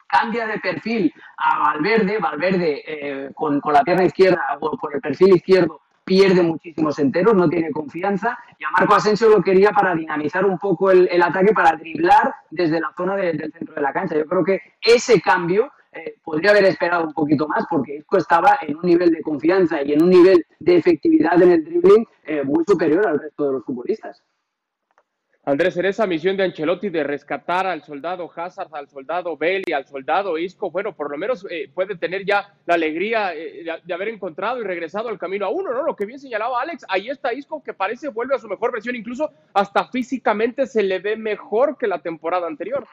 cambia 0.08 0.48
de 0.48 0.60
perfil 0.60 1.14
a 1.38 1.60
Valverde, 1.60 2.18
Valverde 2.18 3.32
con, 3.36 3.60
con, 3.60 3.74
la 3.74 3.84
pierna 3.84 4.06
izquierda 4.06 4.58
o 4.60 4.78
por 4.78 4.96
el 4.96 5.02
perfil 5.02 5.36
izquierdo 5.36 5.82
pierde 6.08 6.42
muchísimos 6.42 6.98
enteros, 7.00 7.36
no 7.36 7.50
tiene 7.50 7.70
confianza 7.70 8.40
y 8.58 8.64
a 8.64 8.72
Marco 8.72 8.96
Asensio 8.96 9.28
lo 9.28 9.44
quería 9.44 9.72
para 9.72 9.94
dinamizar 9.94 10.46
un 10.46 10.58
poco 10.58 10.90
el, 10.90 11.22
ataque, 11.22 11.54
para 11.54 11.76
driblar 11.76 12.34
desde 12.50 12.80
la 12.80 12.94
zona 12.96 13.18
del 13.18 13.38
centro 13.52 13.76
de 13.76 13.82
la 13.82 13.92
cancha. 13.92 14.16
Yo 14.16 14.26
creo 14.26 14.42
que 14.42 14.62
ese 14.82 15.20
cambio 15.20 15.70
eh, 15.92 16.16
podría 16.24 16.52
haber 16.52 16.64
esperado 16.64 17.04
un 17.04 17.14
poquito 17.14 17.46
más 17.50 17.66
porque 17.70 17.98
Isco 17.98 18.18
estaba 18.18 18.58
en 18.62 18.78
un 18.78 18.84
nivel 18.84 19.12
de 19.12 19.22
confianza 19.22 19.82
y 19.82 19.92
en 19.92 20.02
un 20.02 20.10
nivel 20.10 20.46
de 20.60 20.78
efectividad 20.78 21.42
en 21.42 21.52
el 21.52 21.66
dribbling 21.66 22.08
eh, 22.24 22.42
muy 22.42 22.64
superior 22.66 23.06
al 23.06 23.20
resto 23.20 23.46
de 23.46 23.52
los 23.52 23.66
futbolistas. 23.66 24.24
Andrés, 25.48 25.78
en 25.78 25.86
esa 25.86 26.06
misión 26.06 26.36
de 26.36 26.44
Ancelotti 26.44 26.90
de 26.90 27.06
rescatar 27.06 27.68
al 27.68 27.82
soldado 27.82 28.30
Hazard, 28.36 28.68
al 28.76 28.90
soldado 28.90 29.38
Bell 29.38 29.64
y 29.66 29.72
al 29.72 29.88
soldado 29.88 30.38
Isco, 30.38 30.70
bueno, 30.70 30.94
por 30.94 31.10
lo 31.10 31.18
menos 31.18 31.48
eh, 31.50 31.72
puede 31.74 31.96
tener 31.96 32.26
ya 32.26 32.54
la 32.66 32.74
alegría 32.74 33.34
eh, 33.34 33.64
de, 33.82 33.94
haber 33.94 34.10
encontrado 34.10 34.60
y 34.60 34.66
regresado 34.66 35.08
al 35.08 35.18
camino 35.18 35.46
a 35.46 35.50
uno, 35.50 35.72
¿no? 35.72 35.84
Lo 35.84 35.96
que 35.96 36.06
bien 36.06 36.20
señalaba 36.20 36.62
Alex, 36.62 36.86
ahí 36.90 37.08
está 37.08 37.34
Isco 37.34 37.64
que 37.64 37.74
parece 37.74 38.10
vuelve 38.10 38.36
a 38.36 38.40
su 38.40 38.50
mejor 38.50 38.74
versión, 38.74 38.98
incluso 38.98 39.32
hasta 39.54 39.88
físicamente 39.88 40.68
se 40.68 40.84
le 40.84 41.00
ve 41.00 41.16
mejor 41.16 41.78
que 41.78 41.88
la 41.88 42.00
temporada 42.00 42.46
anterior. 42.46 42.86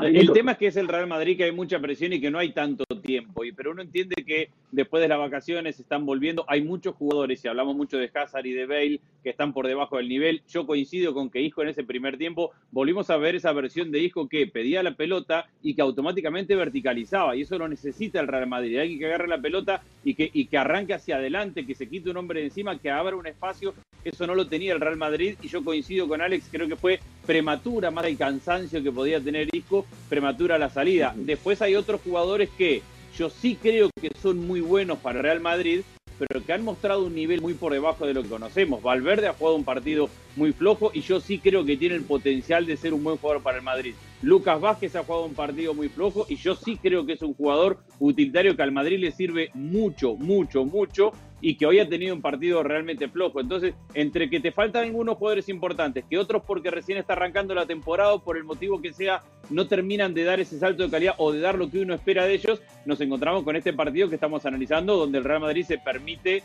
El 0.00 0.32
tema 0.32 0.52
es 0.52 0.58
que 0.58 0.68
es 0.68 0.76
el 0.76 0.88
Real 0.88 1.06
Madrid, 1.06 1.36
que 1.36 1.44
hay 1.44 1.52
mucha 1.52 1.78
presión 1.78 2.12
y 2.14 2.20
que 2.20 2.30
no 2.30 2.38
hay 2.38 2.52
tanto 2.52 2.84
tiempo. 3.02 3.44
Y, 3.44 3.52
pero 3.52 3.72
uno 3.72 3.82
entiende 3.82 4.14
que 4.24 4.48
después 4.70 5.02
de 5.02 5.08
las 5.08 5.18
vacaciones 5.18 5.78
están 5.78 6.06
volviendo. 6.06 6.46
Hay 6.48 6.62
muchos 6.62 6.94
jugadores, 6.94 7.44
y 7.44 7.48
hablamos 7.48 7.76
mucho 7.76 7.98
de 7.98 8.10
Hazard 8.14 8.46
y 8.46 8.52
de 8.52 8.64
Bale, 8.64 9.00
que 9.22 9.30
están 9.30 9.52
por 9.52 9.66
debajo 9.66 9.96
del 9.96 10.08
nivel. 10.08 10.42
Yo 10.48 10.66
coincido 10.66 11.14
con 11.14 11.30
que 11.30 11.40
Isco 11.40 11.62
en 11.62 11.68
ese 11.68 11.84
primer 11.84 12.18
tiempo 12.18 12.52
volvimos 12.70 13.10
a 13.10 13.16
ver 13.16 13.34
esa 13.34 13.52
versión 13.52 13.90
de 13.90 14.00
Isco 14.00 14.28
que 14.28 14.46
pedía 14.46 14.82
la 14.82 14.94
pelota 14.94 15.48
y 15.62 15.74
que 15.74 15.82
automáticamente 15.82 16.56
verticalizaba. 16.56 17.36
Y 17.36 17.42
eso 17.42 17.58
lo 17.58 17.68
necesita 17.68 18.20
el 18.20 18.28
Real 18.28 18.46
Madrid. 18.46 18.78
Hay 18.78 18.98
que 18.98 19.06
agarre 19.06 19.28
la 19.28 19.40
pelota 19.40 19.82
y 20.04 20.14
que, 20.14 20.30
y 20.32 20.46
que 20.46 20.58
arranque 20.58 20.94
hacia 20.94 21.16
adelante, 21.16 21.66
que 21.66 21.74
se 21.74 21.88
quite 21.88 22.10
un 22.10 22.16
hombre 22.16 22.40
de 22.40 22.46
encima, 22.46 22.78
que 22.78 22.90
abra 22.90 23.16
un 23.16 23.26
espacio. 23.26 23.74
Eso 24.04 24.26
no 24.26 24.34
lo 24.34 24.48
tenía 24.48 24.72
el 24.72 24.80
Real 24.80 24.96
Madrid. 24.96 25.36
Y 25.42 25.48
yo 25.48 25.64
coincido 25.64 26.08
con 26.08 26.20
Alex, 26.20 26.48
creo 26.50 26.68
que 26.68 26.76
fue 26.76 27.00
prematura 27.26 27.90
más 27.90 28.04
el 28.06 28.16
cansancio 28.16 28.82
que 28.82 28.90
podía 28.90 29.20
tener 29.20 29.48
Isco 29.54 29.86
prematura 30.08 30.58
la 30.58 30.70
salida. 30.70 31.14
Después 31.16 31.62
hay 31.62 31.76
otros 31.76 32.00
jugadores 32.00 32.50
que 32.50 32.82
yo 33.16 33.30
sí 33.30 33.56
creo 33.60 33.90
que 34.00 34.10
son 34.20 34.38
muy 34.46 34.60
buenos 34.60 34.98
para 34.98 35.20
Real 35.20 35.40
Madrid, 35.40 35.82
pero 36.18 36.44
que 36.44 36.52
han 36.52 36.64
mostrado 36.64 37.04
un 37.04 37.14
nivel 37.14 37.40
muy 37.40 37.54
por 37.54 37.72
debajo 37.72 38.06
de 38.06 38.14
lo 38.14 38.22
que 38.22 38.28
conocemos. 38.28 38.82
Valverde 38.82 39.28
ha 39.28 39.32
jugado 39.32 39.56
un 39.56 39.64
partido 39.64 40.08
muy 40.36 40.52
flojo 40.52 40.90
y 40.94 41.00
yo 41.00 41.20
sí 41.20 41.38
creo 41.38 41.64
que 41.64 41.76
tiene 41.76 41.94
el 41.94 42.04
potencial 42.04 42.66
de 42.66 42.76
ser 42.76 42.94
un 42.94 43.04
buen 43.04 43.16
jugador 43.16 43.42
para 43.42 43.58
el 43.58 43.64
Madrid. 43.64 43.94
Lucas 44.22 44.60
Vázquez 44.60 44.94
ha 44.94 45.02
jugado 45.02 45.24
un 45.24 45.34
partido 45.34 45.74
muy 45.74 45.88
flojo 45.88 46.26
y 46.28 46.36
yo 46.36 46.54
sí 46.54 46.76
creo 46.76 47.04
que 47.04 47.14
es 47.14 47.22
un 47.22 47.34
jugador 47.34 47.78
utilitario 47.98 48.54
que 48.54 48.62
al 48.62 48.70
Madrid 48.70 49.00
le 49.00 49.10
sirve 49.10 49.50
mucho, 49.52 50.14
mucho, 50.14 50.64
mucho 50.64 51.10
y 51.40 51.56
que 51.56 51.66
hoy 51.66 51.80
ha 51.80 51.88
tenido 51.88 52.14
un 52.14 52.22
partido 52.22 52.62
realmente 52.62 53.08
flojo. 53.08 53.40
Entonces, 53.40 53.74
entre 53.94 54.30
que 54.30 54.38
te 54.38 54.52
faltan 54.52 54.84
algunos 54.84 55.16
jugadores 55.16 55.48
importantes, 55.48 56.04
que 56.08 56.18
otros 56.18 56.44
porque 56.46 56.70
recién 56.70 56.98
está 56.98 57.14
arrancando 57.14 57.52
la 57.52 57.66
temporada 57.66 58.16
por 58.18 58.36
el 58.36 58.44
motivo 58.44 58.80
que 58.80 58.92
sea, 58.92 59.22
no 59.50 59.66
terminan 59.66 60.14
de 60.14 60.22
dar 60.22 60.38
ese 60.38 60.56
salto 60.56 60.84
de 60.84 60.90
calidad 60.90 61.16
o 61.18 61.32
de 61.32 61.40
dar 61.40 61.58
lo 61.58 61.68
que 61.68 61.80
uno 61.80 61.92
espera 61.92 62.24
de 62.24 62.34
ellos, 62.34 62.62
nos 62.86 63.00
encontramos 63.00 63.42
con 63.42 63.56
este 63.56 63.72
partido 63.72 64.08
que 64.08 64.14
estamos 64.14 64.46
analizando, 64.46 64.96
donde 64.96 65.18
el 65.18 65.24
Real 65.24 65.40
Madrid 65.40 65.64
se 65.64 65.78
permite 65.78 66.44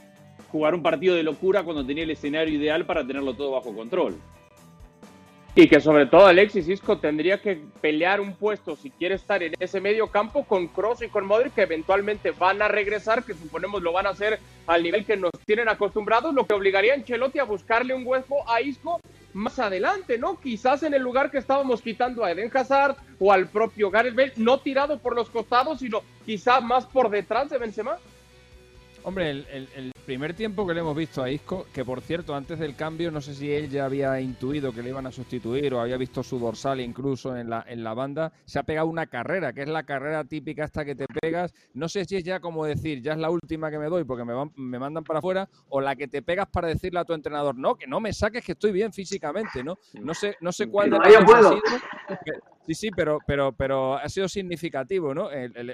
jugar 0.51 0.73
un 0.73 0.81
partido 0.81 1.13
de 1.13 1.21
locura 1.21 1.61
cuando 1.61 1.85
tenía 1.85 2.05
el 2.05 2.09
escenario 2.09 2.55
ideal 2.55 2.87
para 2.87 3.05
tenerlo 3.05 3.35
todo 3.35 3.51
bajo 3.51 3.75
control. 3.75 4.15
Y 5.59 5.67
que 5.67 5.81
sobre 5.81 6.05
todo 6.05 6.27
Alexis 6.27 6.69
Isco 6.69 6.99
tendría 6.99 7.41
que 7.41 7.59
pelear 7.81 8.21
un 8.21 8.35
puesto 8.35 8.75
si 8.75 8.91
quiere 8.91 9.15
estar 9.15 9.41
en 9.41 9.55
ese 9.59 9.81
medio 9.81 10.05
campo 10.05 10.45
con 10.45 10.67
Cross 10.67 11.01
y 11.01 11.07
con 11.07 11.25
Modric, 11.25 11.55
que 11.55 11.63
eventualmente 11.63 12.29
van 12.29 12.61
a 12.61 12.67
regresar, 12.67 13.23
que 13.23 13.33
suponemos 13.33 13.81
lo 13.81 13.91
van 13.91 14.05
a 14.05 14.11
hacer 14.11 14.39
al 14.67 14.83
nivel 14.83 15.03
que 15.03 15.17
nos 15.17 15.31
tienen 15.47 15.67
acostumbrados, 15.67 16.31
lo 16.35 16.45
que 16.45 16.53
obligaría 16.53 16.93
a 16.93 16.97
Ancelotti 16.97 17.39
a 17.39 17.45
buscarle 17.45 17.95
un 17.95 18.05
hueco 18.05 18.47
a 18.47 18.61
Isco 18.61 18.99
más 19.33 19.57
adelante, 19.57 20.19
¿no? 20.19 20.39
Quizás 20.39 20.83
en 20.83 20.93
el 20.93 21.01
lugar 21.01 21.31
que 21.31 21.39
estábamos 21.39 21.81
quitando 21.81 22.23
a 22.23 22.29
Eden 22.29 22.51
Hazard 22.53 22.95
o 23.17 23.33
al 23.33 23.47
propio 23.47 23.89
Gareth 23.89 24.13
Bale, 24.13 24.33
no 24.35 24.59
tirado 24.59 24.99
por 24.99 25.15
los 25.15 25.27
costados, 25.31 25.79
sino 25.79 26.03
quizás 26.23 26.61
más 26.61 26.85
por 26.85 27.09
detrás 27.09 27.49
de 27.49 27.57
Benzema. 27.57 27.97
Hombre, 29.03 29.29
el, 29.31 29.91
primer 30.05 30.33
tiempo 30.33 30.65
que 30.65 30.73
le 30.73 30.79
hemos 30.79 30.95
visto 30.95 31.21
a 31.21 31.29
Isco, 31.29 31.67
que 31.73 31.83
por 31.83 31.99
cierto, 31.99 32.33
antes 32.33 32.59
del 32.59 32.77
cambio, 32.77 33.11
no 33.11 33.19
sé 33.19 33.33
si 33.33 33.51
él 33.51 33.69
ya 33.69 33.83
había 33.83 34.21
intuido 34.21 34.71
que 34.71 34.81
le 34.81 34.89
iban 34.89 35.05
a 35.05 35.11
sustituir 35.11 35.73
o 35.73 35.81
había 35.81 35.97
visto 35.97 36.23
su 36.23 36.39
dorsal 36.39 36.79
incluso 36.79 37.35
en 37.35 37.49
la, 37.49 37.65
en 37.67 37.83
la 37.83 37.93
banda, 37.93 38.31
se 38.45 38.57
ha 38.57 38.63
pegado 38.63 38.87
una 38.87 39.07
carrera, 39.07 39.51
que 39.51 39.63
es 39.63 39.67
la 39.67 39.83
carrera 39.83 40.23
típica 40.23 40.63
esta 40.63 40.85
que 40.85 40.95
te 40.95 41.05
pegas. 41.21 41.53
No 41.73 41.89
sé 41.89 42.05
si 42.05 42.15
es 42.15 42.23
ya 42.23 42.39
como 42.39 42.65
decir, 42.65 43.01
ya 43.01 43.13
es 43.13 43.17
la 43.17 43.29
última 43.29 43.69
que 43.69 43.79
me 43.79 43.87
doy 43.87 44.05
porque 44.05 44.23
me, 44.23 44.33
van, 44.33 44.51
me 44.55 44.79
mandan 44.79 45.03
para 45.03 45.19
afuera, 45.19 45.49
o 45.67 45.81
la 45.81 45.95
que 45.97 46.07
te 46.07 46.21
pegas 46.21 46.47
para 46.47 46.69
decirle 46.69 46.99
a 46.99 47.05
tu 47.05 47.13
entrenador, 47.13 47.57
no, 47.57 47.75
que 47.75 47.85
no 47.85 47.99
me 47.99 48.13
saques, 48.13 48.45
que 48.45 48.53
estoy 48.53 48.71
bien 48.71 48.93
físicamente, 48.93 49.61
¿no? 49.61 49.77
No 50.01 50.13
sé, 50.13 50.37
no 50.39 50.53
sé 50.53 50.67
cuál 50.67 50.89
de 50.89 50.99
las. 50.99 51.55
Sí, 52.67 52.73
sí, 52.73 52.89
pero, 52.93 53.19
pero, 53.25 53.53
pero 53.53 53.95
ha 53.95 54.09
sido 54.09 54.27
significativo, 54.27 55.13
¿no? 55.15 55.29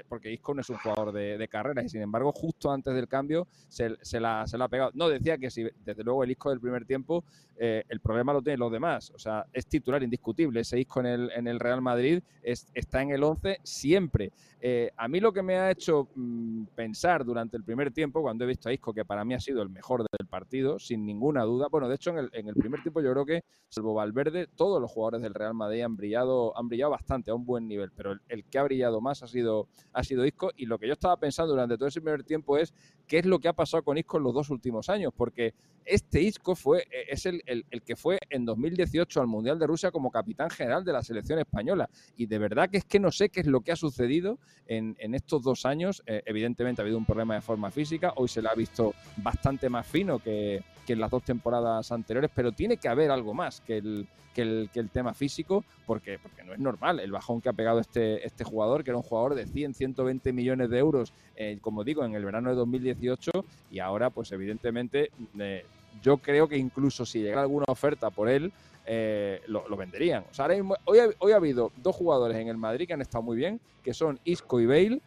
porque 0.08 0.32
Isco 0.32 0.54
no 0.54 0.60
es 0.60 0.70
un 0.70 0.76
jugador 0.76 1.10
de, 1.12 1.36
de 1.36 1.48
carrera 1.48 1.82
y 1.82 1.88
sin 1.88 2.00
embargo, 2.02 2.30
justo 2.30 2.70
antes 2.70 2.94
del 2.94 3.08
cambio 3.08 3.48
se, 3.68 3.88
la, 4.20 4.46
se 4.46 4.56
la 4.56 4.64
ha 4.66 4.68
pegado. 4.68 4.92
No, 4.94 5.08
decía 5.08 5.36
que 5.36 5.50
si 5.50 5.66
desde 5.84 6.04
luego 6.04 6.22
el 6.22 6.30
Isco 6.30 6.50
del 6.50 6.60
primer 6.60 6.84
tiempo, 6.84 7.24
eh, 7.56 7.82
el 7.88 7.98
problema 7.98 8.32
lo 8.32 8.42
tienen 8.42 8.60
los 8.60 8.70
demás. 8.70 9.10
O 9.10 9.18
sea, 9.18 9.44
es 9.52 9.66
titular 9.66 10.04
indiscutible. 10.04 10.60
Ese 10.60 10.78
Isco 10.78 11.00
en 11.00 11.06
el, 11.06 11.30
en 11.32 11.48
el 11.48 11.58
Real 11.58 11.82
Madrid 11.82 12.22
es, 12.42 12.66
está 12.74 13.02
en 13.02 13.10
el 13.10 13.24
11 13.24 13.58
siempre. 13.64 14.30
Eh, 14.60 14.90
a 14.96 15.08
mí 15.08 15.20
lo 15.20 15.32
que 15.32 15.42
me 15.42 15.56
ha 15.56 15.70
hecho 15.70 16.08
mm, 16.14 16.64
pensar 16.74 17.24
durante 17.24 17.56
el 17.56 17.64
primer 17.64 17.92
tiempo, 17.92 18.22
cuando 18.22 18.44
he 18.44 18.46
visto 18.46 18.68
a 18.68 18.72
Isco, 18.72 18.94
que 18.94 19.04
para 19.04 19.24
mí 19.24 19.34
ha 19.34 19.40
sido 19.40 19.62
el 19.62 19.68
mejor 19.68 20.06
del 20.18 20.26
partido, 20.26 20.78
sin 20.78 21.04
ninguna 21.04 21.42
duda. 21.42 21.68
Bueno, 21.70 21.88
de 21.88 21.96
hecho, 21.96 22.10
en 22.10 22.18
el, 22.18 22.30
en 22.32 22.48
el 22.48 22.54
primer 22.54 22.80
tiempo 22.82 23.00
yo 23.02 23.12
creo 23.12 23.26
que, 23.26 23.44
salvo 23.68 23.94
Valverde, 23.94 24.46
todos 24.46 24.80
los 24.80 24.90
jugadores 24.90 25.22
del 25.22 25.34
Real 25.34 25.54
Madrid 25.54 25.82
han 25.82 25.96
brillado, 25.96 26.56
han 26.56 26.68
brillado 26.68 26.83
bastante, 26.88 27.30
a 27.30 27.34
un 27.34 27.44
buen 27.44 27.66
nivel, 27.68 27.90
pero 27.92 28.18
el, 28.28 28.44
que 28.44 28.58
ha 28.58 28.62
brillado 28.62 29.00
más 29.00 29.22
ha 29.22 29.28
sido, 29.28 29.68
ha 29.92 30.02
sido 30.02 30.24
Isco 30.24 30.50
y 30.56 30.66
lo 30.66 30.78
que 30.78 30.86
yo 30.86 30.92
estaba 30.92 31.16
pensando 31.16 31.52
durante 31.52 31.76
todo 31.76 31.88
ese 31.88 32.00
primer 32.00 32.24
tiempo 32.24 32.56
es 32.56 32.74
qué 33.06 33.18
es 33.18 33.26
lo 33.26 33.38
que 33.38 33.48
ha 33.48 33.52
pasado 33.52 33.82
con 33.82 33.98
Isco 33.98 34.18
en 34.18 34.24
los 34.24 34.34
dos 34.34 34.50
últimos 34.50 34.88
años, 34.88 35.12
porque 35.16 35.54
este 35.84 36.22
Isco 36.22 36.54
fue, 36.56 36.86
e, 36.90 37.06
es 37.12 37.26
el, 37.26 37.42
que 37.84 37.96
fue 37.96 38.18
en 38.30 38.44
2018 38.44 39.20
al 39.20 39.26
Mundial 39.26 39.58
de 39.58 39.66
Rusia 39.66 39.90
como 39.90 40.10
capitán 40.10 40.50
general 40.50 40.84
de 40.84 40.92
la 40.92 41.02
selección 41.02 41.38
española. 41.38 41.88
Y 42.16 42.26
de 42.26 42.38
verdad 42.38 42.70
que 42.70 42.78
es 42.78 42.84
que 42.84 43.00
no 43.00 43.12
sé 43.12 43.28
qué 43.28 43.40
es 43.40 43.46
lo 43.46 43.60
que 43.60 43.72
ha 43.72 43.76
sucedido 43.76 44.38
en, 44.66 44.96
estos 45.14 45.42
dos 45.42 45.66
años, 45.66 46.02
eh, 46.06 46.22
evidentemente 46.26 46.80
ha 46.80 46.84
habido 46.84 46.98
un 46.98 47.04
problema 47.04 47.34
de 47.34 47.40
forma 47.40 47.70
física, 47.70 48.12
hoy 48.16 48.28
se 48.28 48.42
le 48.42 48.48
ha 48.48 48.54
visto 48.54 48.94
bastante 49.18 49.68
más 49.68 49.86
fino 49.86 50.18
que, 50.18 50.62
que 50.84 50.94
en 50.94 51.00
las 51.00 51.10
dos 51.10 51.22
temporadas 51.24 51.92
anteriores, 51.92 52.30
pero 52.34 52.52
tiene 52.52 52.76
que 52.76 52.88
haber 52.88 53.10
algo 53.10 53.34
más 53.34 53.60
que 53.60 53.78
el, 53.78 54.08
que 54.34 54.42
el, 54.42 54.70
que 54.72 54.80
el 54.80 54.90
tema 54.90 55.14
físico, 55.14 55.64
porque, 55.86 56.18
porque 56.18 56.42
no 56.42 56.52
es 56.52 56.58
normal 56.58 56.73
el 57.00 57.12
bajón 57.12 57.40
que 57.40 57.48
ha 57.48 57.52
pegado 57.52 57.80
este, 57.80 58.26
este 58.26 58.44
jugador, 58.44 58.84
que 58.84 58.90
era 58.90 58.98
un 58.98 59.02
jugador 59.02 59.34
de 59.34 59.46
100, 59.46 59.74
120 59.74 60.32
millones 60.32 60.70
de 60.70 60.78
euros, 60.78 61.12
eh, 61.36 61.58
como 61.60 61.84
digo, 61.84 62.04
en 62.04 62.14
el 62.14 62.24
verano 62.24 62.50
de 62.50 62.56
2018, 62.56 63.30
y 63.70 63.78
ahora, 63.78 64.10
pues 64.10 64.32
evidentemente, 64.32 65.10
eh, 65.38 65.64
yo 66.02 66.18
creo 66.18 66.48
que 66.48 66.56
incluso 66.56 67.06
si 67.06 67.20
llegara 67.20 67.42
alguna 67.42 67.66
oferta 67.68 68.10
por 68.10 68.28
él, 68.28 68.52
eh, 68.86 69.40
lo, 69.46 69.76
venderían. 69.76 70.24
O 70.30 70.34
sea, 70.34 70.46
hoy, 70.84 70.98
ha, 70.98 71.08
hoy 71.18 71.32
ha 71.32 71.36
habido 71.36 71.72
dos 71.76 71.96
jugadores 71.96 72.36
en 72.36 72.48
el 72.48 72.58
Madrid 72.58 72.86
que 72.86 72.92
han 72.92 73.00
estado 73.00 73.22
muy 73.22 73.36
bien, 73.36 73.60
que 73.82 73.94
son 73.94 74.18
Isco 74.24 74.60
y 74.60 74.66
Bale. 74.66 75.00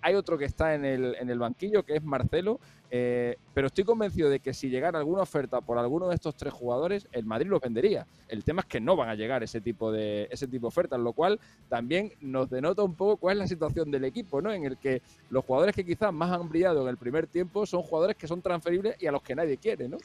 Hay 0.00 0.14
otro 0.14 0.36
que 0.36 0.44
está 0.44 0.74
en 0.74 0.84
el, 0.84 1.14
en 1.20 1.30
el 1.30 1.38
banquillo, 1.38 1.84
que 1.84 1.96
es 1.96 2.02
Marcelo, 2.02 2.58
eh, 2.90 3.36
pero 3.52 3.66
estoy 3.66 3.84
convencido 3.84 4.30
de 4.30 4.40
que 4.40 4.54
si 4.54 4.70
llegara 4.70 4.98
alguna 4.98 5.22
oferta 5.22 5.60
por 5.60 5.76
alguno 5.78 6.08
de 6.08 6.14
estos 6.14 6.34
tres 6.34 6.54
jugadores, 6.54 7.06
el 7.12 7.24
Madrid 7.24 7.48
lo 7.48 7.60
vendería. 7.60 8.06
El 8.28 8.44
tema 8.44 8.62
es 8.62 8.66
que 8.66 8.80
no 8.80 8.96
van 8.96 9.10
a 9.10 9.14
llegar 9.14 9.42
ese 9.42 9.60
tipo 9.60 9.92
de 9.92 10.28
ese 10.30 10.46
tipo 10.46 10.66
de 10.66 10.68
ofertas, 10.68 10.98
lo 10.98 11.12
cual 11.12 11.38
también 11.68 12.12
nos 12.20 12.48
denota 12.48 12.82
un 12.82 12.94
poco 12.94 13.18
cuál 13.18 13.36
es 13.36 13.38
la 13.38 13.46
situación 13.46 13.90
del 13.90 14.04
equipo, 14.04 14.40
¿no? 14.40 14.52
En 14.52 14.64
el 14.64 14.78
que 14.78 15.02
los 15.28 15.44
jugadores 15.44 15.74
que 15.74 15.84
quizás 15.84 16.12
más 16.12 16.32
han 16.32 16.48
brillado 16.48 16.82
en 16.82 16.88
el 16.88 16.96
primer 16.96 17.26
tiempo 17.26 17.66
son 17.66 17.82
jugadores 17.82 18.16
que 18.16 18.26
son 18.26 18.40
transferibles 18.40 18.96
y 19.02 19.06
a 19.06 19.12
los 19.12 19.22
que 19.22 19.34
nadie 19.34 19.58
quiere, 19.58 19.88
¿no? 19.88 19.98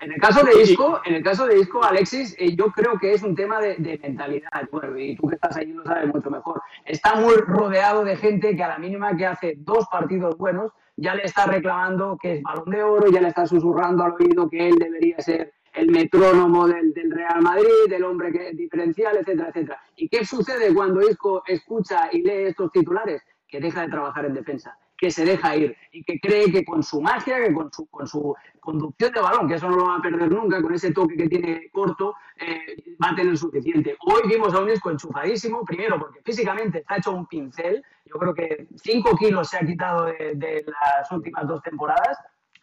En 0.00 0.12
el 0.12 0.20
caso 0.20 0.44
de 0.44 0.62
Isco, 0.62 1.00
en 1.04 1.14
el 1.14 1.22
caso 1.22 1.46
de 1.46 1.58
Isco, 1.58 1.82
Alexis, 1.82 2.34
eh, 2.38 2.54
yo 2.54 2.66
creo 2.66 2.98
que 2.98 3.12
es 3.12 3.22
un 3.22 3.34
tema 3.34 3.60
de, 3.60 3.98
mentalidad. 4.02 4.48
y 4.96 5.16
tú 5.16 5.28
que 5.28 5.34
estás 5.34 5.56
ahí 5.56 5.72
lo 5.72 5.84
sabes 5.84 6.12
mucho 6.12 6.30
mejor. 6.30 6.62
Está 6.84 7.16
muy 7.16 7.34
rodeado 7.34 8.04
de 8.04 8.16
gente 8.16 8.56
que 8.56 8.62
a 8.62 8.68
la 8.68 8.78
mínima 8.78 9.16
que 9.16 9.26
hace 9.26 9.54
dos 9.58 9.86
partidos 9.90 10.36
buenos 10.38 10.72
ya 10.96 11.14
le 11.14 11.24
está 11.24 11.46
reclamando 11.46 12.16
que 12.20 12.36
es 12.36 12.42
balón 12.42 12.70
de 12.70 12.82
oro, 12.82 13.10
ya 13.10 13.20
le 13.20 13.28
está 13.28 13.46
susurrando 13.46 14.04
al 14.04 14.12
oído 14.12 14.48
que 14.48 14.68
él 14.68 14.76
debería 14.76 15.20
ser 15.20 15.52
el 15.74 15.90
metrónomo 15.90 16.66
del, 16.66 16.92
Real 17.10 17.40
Madrid, 17.40 17.88
del 17.88 18.04
hombre 18.04 18.32
que, 18.32 18.52
diferencial, 18.52 19.16
etcétera, 19.16 19.48
etcétera. 19.50 19.80
¿Y 19.96 20.08
qué 20.08 20.24
sucede 20.24 20.74
cuando 20.74 21.00
Isco 21.08 21.42
escucha 21.46 22.08
y 22.10 22.22
lee 22.22 22.46
estos 22.48 22.72
titulares? 22.72 23.22
Que 23.46 23.60
deja 23.60 23.82
de 23.82 23.88
trabajar 23.88 24.24
en 24.24 24.34
defensa 24.34 24.76
que 24.98 25.12
se 25.12 25.24
deja 25.24 25.56
ir 25.56 25.76
y 25.92 26.02
que 26.02 26.18
cree 26.18 26.50
que 26.50 26.64
con 26.64 26.82
su 26.82 27.00
magia, 27.00 27.42
que 27.42 27.54
con 27.54 27.72
su, 27.72 27.86
con 27.86 28.06
su 28.06 28.34
conducción 28.58 29.12
de 29.12 29.20
balón, 29.20 29.48
que 29.48 29.54
eso 29.54 29.70
no 29.70 29.76
lo 29.76 29.84
va 29.86 29.96
a 29.96 30.02
perder 30.02 30.30
nunca, 30.30 30.60
con 30.60 30.74
ese 30.74 30.92
toque 30.92 31.16
que 31.16 31.28
tiene 31.28 31.70
corto, 31.70 32.16
eh, 32.36 32.96
va 33.02 33.10
a 33.10 33.14
tener 33.14 33.38
suficiente. 33.38 33.96
Hoy 34.00 34.22
vimos 34.28 34.52
a 34.52 34.60
un 34.60 34.70
Isco 34.70 34.90
enchufadísimo, 34.90 35.64
primero 35.64 36.00
porque 36.00 36.20
físicamente 36.22 36.78
está 36.78 36.96
hecho 36.96 37.12
un 37.12 37.26
pincel, 37.26 37.82
yo 38.04 38.16
creo 38.18 38.34
que 38.34 38.66
5 38.74 39.16
kilos 39.16 39.48
se 39.48 39.58
ha 39.58 39.66
quitado 39.66 40.06
de, 40.06 40.64
las 40.66 41.10
últimas 41.12 41.46
dos 41.46 41.62
temporadas, 41.62 42.18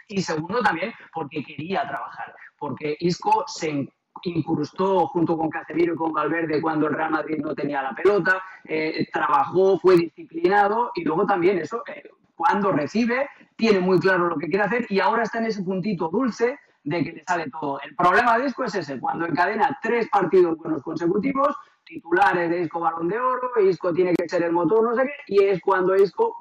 y 0.08 0.22
segundo 0.22 0.62
también 0.62 0.94
porque 1.14 1.42
quería 1.42 1.88
trabajar, 1.88 2.36
porque 2.60 2.98
Isco 3.00 3.46
se 3.48 3.90
incrustó 4.24 5.08
junto 5.08 5.38
con 5.38 5.50
Casemiro 5.50 5.94
y 5.94 5.98
con 5.98 6.12
Valverde 6.12 6.62
cuando 6.62 6.88
el 6.88 6.94
Real 6.96 7.12
Madrid 7.12 7.38
no 7.40 7.56
tenía 7.56 7.82
la 7.82 7.94
pelota, 7.94 8.44
eh, 8.66 9.08
trabajó, 9.12 9.80
fue 9.80 9.98
disciplinado 9.98 10.92
y 10.96 11.04
luego 11.04 11.26
también 11.26 11.58
eso, 11.60 11.84
eh, 11.88 12.04
cuando 12.36 12.72
recibe, 12.72 13.30
tiene 13.56 13.80
muy 13.80 14.00
claro 14.00 14.28
lo 14.28 14.38
que 14.38 14.48
quiere 14.48 14.66
hacer 14.66 14.86
y 14.90 15.00
ahora 15.00 15.24
está 15.24 15.40
en 15.40 15.46
ese 15.46 15.64
puntito 15.64 16.10
dulce 16.10 16.60
de 16.84 17.04
que 17.04 17.12
le 17.14 17.24
sale 17.24 17.50
todo. 17.50 17.80
El 17.82 17.96
problema 17.96 18.38
de 18.38 18.46
Isco 18.46 18.64
es 18.64 18.76
ese, 18.76 19.00
cuando 19.00 19.26
encadena 19.26 19.78
tres 19.82 20.08
partidos 20.10 20.58
buenos 20.58 20.84
consecutivos, 20.84 21.56
titulares 21.84 22.50
de 22.50 22.62
Isco 22.62 22.80
Balón 22.80 23.08
de 23.08 23.20
Oro, 23.20 23.50
Isco 23.62 23.94
tiene 23.94 24.14
que 24.14 24.28
ser 24.30 24.44
el 24.44 24.52
motor, 24.52 24.84
no 24.84 24.96
sé 24.96 25.04
qué, 25.04 25.34
y 25.34 25.44
es 25.46 25.62
cuando 25.62 25.96
Isco 25.96 26.36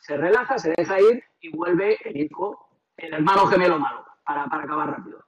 se 0.00 0.16
relaja, 0.16 0.58
se 0.58 0.74
deja 0.76 1.00
ir 1.00 1.22
y 1.40 1.50
vuelve 1.56 1.98
el 2.04 2.16
Isco, 2.16 2.68
el 2.96 3.14
hermano 3.14 3.46
gemelo 3.46 3.78
malo, 3.78 4.04
para, 4.24 4.46
para 4.46 4.64
acabar 4.64 4.90
rápido. 4.90 5.23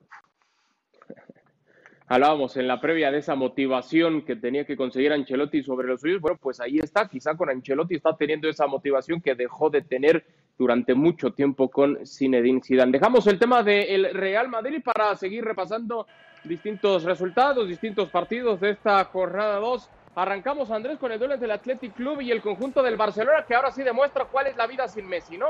Hablábamos 2.08 2.56
en 2.56 2.68
la 2.68 2.80
previa 2.80 3.10
de 3.10 3.18
esa 3.18 3.34
motivación 3.34 4.22
que 4.22 4.36
tenía 4.36 4.64
que 4.64 4.76
conseguir 4.76 5.12
Ancelotti 5.12 5.64
sobre 5.64 5.88
los 5.88 6.00
suyos. 6.00 6.20
Bueno, 6.20 6.38
pues 6.40 6.60
ahí 6.60 6.78
está. 6.78 7.08
Quizá 7.08 7.36
con 7.36 7.50
Ancelotti 7.50 7.96
está 7.96 8.16
teniendo 8.16 8.48
esa 8.48 8.68
motivación 8.68 9.20
que 9.20 9.34
dejó 9.34 9.70
de 9.70 9.82
tener 9.82 10.24
durante 10.56 10.94
mucho 10.94 11.32
tiempo 11.32 11.68
con 11.68 12.06
Zinedine 12.06 12.62
Zidane. 12.62 12.92
Dejamos 12.92 13.26
el 13.26 13.40
tema 13.40 13.64
del 13.64 14.14
Real 14.14 14.48
Madrid 14.48 14.82
para 14.84 15.16
seguir 15.16 15.44
repasando 15.44 16.06
distintos 16.44 17.02
resultados, 17.02 17.66
distintos 17.66 18.08
partidos 18.08 18.60
de 18.60 18.70
esta 18.70 19.04
jornada 19.06 19.56
2. 19.56 19.90
Arrancamos, 20.14 20.70
Andrés, 20.70 20.98
con 20.98 21.10
el 21.10 21.18
duelo 21.18 21.36
del 21.36 21.50
Athletic 21.50 21.92
Club 21.94 22.20
y 22.20 22.30
el 22.30 22.40
conjunto 22.40 22.84
del 22.84 22.96
Barcelona, 22.96 23.44
que 23.46 23.56
ahora 23.56 23.72
sí 23.72 23.82
demuestra 23.82 24.26
cuál 24.26 24.46
es 24.46 24.56
la 24.56 24.68
vida 24.68 24.86
sin 24.86 25.08
Messi, 25.08 25.36
¿no? 25.36 25.48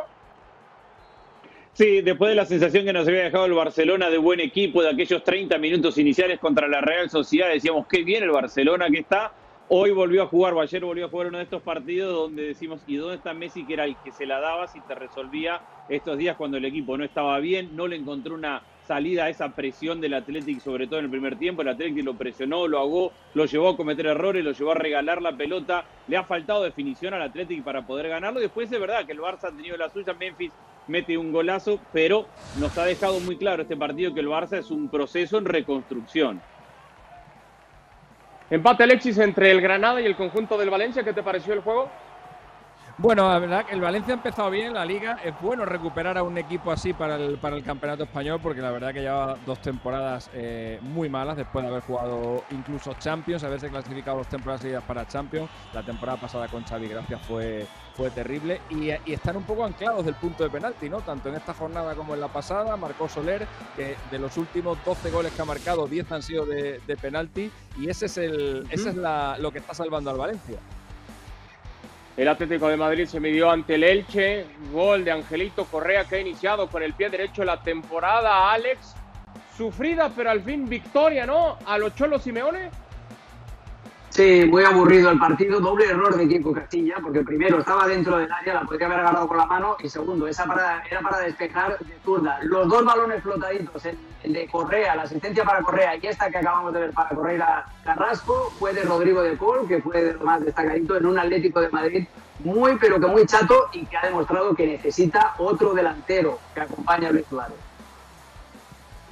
Sí, 1.77 2.01
después 2.01 2.31
de 2.31 2.37
la 2.37 2.47
sensación 2.47 2.87
que 2.87 2.93
nos 2.95 3.07
había 3.07 3.25
dejado 3.25 3.45
el 3.45 3.53
Barcelona 3.53 4.09
de 4.09 4.17
buen 4.17 4.41
equipo, 4.41 4.83
de 4.83 4.89
aquellos 4.89 5.23
30 5.23 5.59
minutos 5.59 5.99
iniciales 5.99 6.39
contra 6.39 6.67
la 6.69 6.81
Real 6.81 7.11
Sociedad, 7.11 7.51
decíamos 7.51 7.87
qué 7.87 8.03
bien 8.03 8.23
el 8.23 8.31
Barcelona 8.31 8.89
que 8.89 9.01
está. 9.01 9.35
Hoy 9.69 9.91
volvió 9.91 10.23
a 10.23 10.27
jugar, 10.27 10.55
o 10.55 10.63
ayer 10.63 10.83
volvió 10.83 11.05
a 11.05 11.09
jugar 11.11 11.27
uno 11.27 11.37
de 11.37 11.45
estos 11.45 11.61
partidos 11.61 12.15
donde 12.15 12.45
decimos, 12.45 12.81
¿y 12.87 12.97
dónde 12.97 13.17
está 13.17 13.35
Messi? 13.35 13.67
Que 13.67 13.75
era 13.75 13.85
el 13.85 13.95
que 14.03 14.11
se 14.11 14.25
la 14.25 14.41
daba 14.41 14.69
si 14.69 14.81
te 14.81 14.95
resolvía 14.95 15.61
estos 15.91 16.17
días 16.17 16.39
cuando 16.39 16.57
el 16.57 16.65
equipo 16.65 16.97
no 16.97 17.05
estaba 17.05 17.39
bien, 17.41 17.77
no 17.77 17.87
le 17.87 17.97
encontró 17.97 18.37
una 18.37 18.63
salida 18.87 19.25
a 19.25 19.29
esa 19.29 19.55
presión 19.55 20.01
del 20.01 20.15
Athletic, 20.15 20.61
sobre 20.61 20.87
todo 20.87 21.01
en 21.01 21.07
el 21.07 21.11
primer 21.11 21.37
tiempo. 21.37 21.61
El 21.61 21.69
Athletic 21.69 22.05
lo 22.05 22.15
presionó, 22.15 22.67
lo 22.69 22.79
ahogó, 22.79 23.13
lo 23.35 23.45
llevó 23.45 23.69
a 23.71 23.77
cometer 23.77 24.07
errores, 24.07 24.43
lo 24.43 24.53
llevó 24.53 24.71
a 24.71 24.77
regalar 24.77 25.21
la 25.21 25.37
pelota. 25.37 25.85
Le 26.09 26.17
ha 26.17 26.25
faltado 26.25 26.63
definición 26.63 27.13
al 27.13 27.23
Athletic 27.23 27.63
para 27.63 27.87
poder 27.87 28.09
ganarlo. 28.09 28.41
Después 28.41 28.73
es 28.73 28.81
verdad 28.81 29.05
que 29.05 29.13
el 29.13 29.19
Barça 29.19 29.49
ha 29.49 29.57
tenido 29.57 29.77
la 29.77 29.91
suya. 29.91 30.15
Memphis 30.15 30.53
mete 30.87 31.19
un 31.19 31.33
golazo, 31.33 31.79
pero 31.93 32.27
nos 32.59 32.77
ha 32.79 32.85
dejado 32.85 33.21
muy 33.21 33.37
claro 33.37 33.63
este 33.63 33.77
partido 33.77 34.15
que 34.15 34.21
el 34.21 34.29
Barça 34.29 34.59
es 34.59 34.71
un 34.71 34.89
proceso 34.89 35.39
en 35.39 35.45
reconstrucción. 35.45 36.41
Empate 38.49 38.85
Alexis 38.85 39.19
entre 39.19 39.51
el 39.51 39.61
Granada 39.61 40.01
y 40.01 40.07
el 40.07 40.15
conjunto 40.15 40.57
del 40.57 40.71
Valencia. 40.71 41.03
¿Qué 41.03 41.13
te 41.13 41.23
pareció 41.23 41.53
el 41.53 41.61
juego? 41.61 41.91
Bueno, 42.99 43.29
la 43.29 43.39
verdad 43.39 43.67
que 43.67 43.75
el 43.75 43.83
Valencia 43.83 44.15
ha 44.15 44.17
empezado 44.17 44.49
bien 44.49 44.73
la 44.73 44.87
liga. 44.87 45.19
Es 45.23 45.35
bueno 45.43 45.67
recuperar 45.67 46.17
a 46.17 46.23
un 46.23 46.39
equipo 46.39 46.73
así 46.73 46.95
para 46.95 47.17
el, 47.17 47.37
para 47.37 47.55
el 47.55 47.63
campeonato 47.63 48.05
español 48.05 48.41
porque 48.43 48.63
la 48.63 48.71
verdad 48.71 48.95
que 48.95 49.03
lleva 49.03 49.37
dos 49.45 49.61
temporadas 49.61 50.31
eh, 50.33 50.79
muy 50.81 51.11
malas 51.11 51.37
después 51.37 51.63
de 51.63 51.71
haber 51.71 51.83
jugado 51.83 52.43
incluso 52.53 52.95
Champions, 52.95 53.45
haberse 53.45 53.69
clasificado 53.69 54.17
dos 54.17 54.29
temporadas 54.29 54.63
seguidas 54.63 54.83
para 54.85 55.07
Champions. 55.07 55.51
La 55.75 55.83
temporada 55.83 56.19
pasada 56.19 56.49
con 56.49 56.65
Xavi 56.65 56.89
Gracias 56.89 57.21
fue, 57.27 57.67
fue 57.95 58.09
terrible 58.09 58.63
y, 58.71 58.89
están 59.13 59.37
un 59.37 59.45
poco 59.45 59.67
anclados 59.67 60.07
del 60.07 60.15
punto 60.15 60.45
de 60.45 60.49
penalti, 60.49 60.89
¿no? 60.89 61.03
Tanto 61.03 61.29
en 61.29 61.35
esta 61.35 61.53
jornada 61.53 61.95
como 61.95 62.15
en 62.15 62.21
la 62.21 62.29
pasada. 62.29 62.79
Marcó 62.79 63.11
Soler, 63.11 63.47
que 63.77 63.95
de 64.11 64.19
los 64.19 64.39
últimos 64.39 64.79
12 64.87 65.11
goles 65.11 65.33
que 65.33 65.43
ha 65.43 65.45
marcado, 65.45 65.87
10 65.87 66.13
han 66.13 66.23
sido 66.23 66.47
de, 66.47 66.81
penalti 66.99 67.51
y 67.79 67.91
ese 67.91 68.07
es, 68.07 68.17
el, 68.17 68.67
ese 68.71 68.89
es 68.89 68.97
lo 68.97 69.53
que 69.53 69.59
está 69.59 69.75
salvando 69.75 70.09
al 70.11 70.17
Valencia. 70.17 70.59
El 72.17 72.29
Atlético 72.29 72.69
de 72.69 72.79
Madrid 72.79 73.07
se 73.07 73.21
midió 73.21 73.51
ante 73.51 73.75
el 73.75 73.85
Elche. 73.85 74.47
Gol 74.73 75.05
de 75.05 75.11
Angelito 75.11 75.67
Correa 75.67 76.05
que 76.05 76.17
ha 76.17 76.21
iniciado 76.21 76.67
con 76.69 76.83
el 76.83 76.95
pie 76.95 77.11
derecho 77.11 77.45
la 77.45 77.61
temporada. 77.61 78.53
Alex, 78.53 78.95
sufrida 79.55 80.11
pero 80.17 80.31
al 80.31 80.41
fin 80.41 80.67
victoria, 80.67 81.27
¿no? 81.27 81.59
A 81.67 81.77
los 81.77 81.95
Cholos 81.95 82.23
Simeone. 82.23 82.71
Sí, 84.17 84.47
muy 84.47 84.65
aburrido 84.65 85.11
el 85.11 85.19
partido, 85.19 85.61
doble 85.61 85.91
error 85.91 86.17
de 86.17 86.27
Kiko 86.27 86.51
Castilla, 86.51 86.95
porque 87.03 87.21
primero 87.21 87.59
estaba 87.59 87.87
dentro 87.87 88.17
del 88.17 88.33
área, 88.33 88.55
la 88.55 88.63
podría 88.63 88.87
haber 88.87 89.01
agarrado 89.01 89.29
con 89.29 89.37
la 89.37 89.45
mano, 89.45 89.77
y 89.79 89.91
segundo, 89.91 90.27
esa 90.27 90.47
parada 90.47 90.83
era 90.91 91.03
para 91.03 91.19
despejar 91.19 91.79
de 91.81 91.99
zurda. 92.03 92.39
Los 92.45 92.67
dos 92.67 92.83
balones 92.83 93.23
flotaditos, 93.23 93.85
el, 93.85 94.33
de 94.33 94.47
Correa, 94.47 94.97
la 94.97 95.03
asistencia 95.03 95.45
para 95.45 95.61
Correa 95.61 95.97
y 95.97 96.07
esta 96.07 96.31
que 96.31 96.39
acabamos 96.39 96.73
de 96.73 96.81
ver 96.81 96.93
para 96.93 97.11
Correa 97.11 97.67
Carrasco, 97.85 98.51
fue 98.59 98.73
de 98.73 98.85
Rodrigo 98.85 99.21
de 99.21 99.37
Paul, 99.37 99.69
que 99.69 99.83
fue 99.83 100.03
de 100.03 100.15
lo 100.15 100.25
más 100.25 100.43
destacadito 100.43 100.97
en 100.97 101.05
un 101.05 101.19
Atlético 101.19 101.61
de 101.61 101.69
Madrid 101.69 102.07
muy, 102.39 102.79
pero 102.79 102.99
que 102.99 103.09
muy 103.09 103.27
chato 103.27 103.69
y 103.75 103.85
que 103.85 103.99
ha 103.99 104.07
demostrado 104.07 104.55
que 104.55 104.67
necesita 104.67 105.35
otro 105.37 105.75
delantero 105.75 106.39
que 106.55 106.63
acompañe 106.63 107.07
a 107.07 107.13
Luis 107.13 107.27
Suárez. 107.29 107.66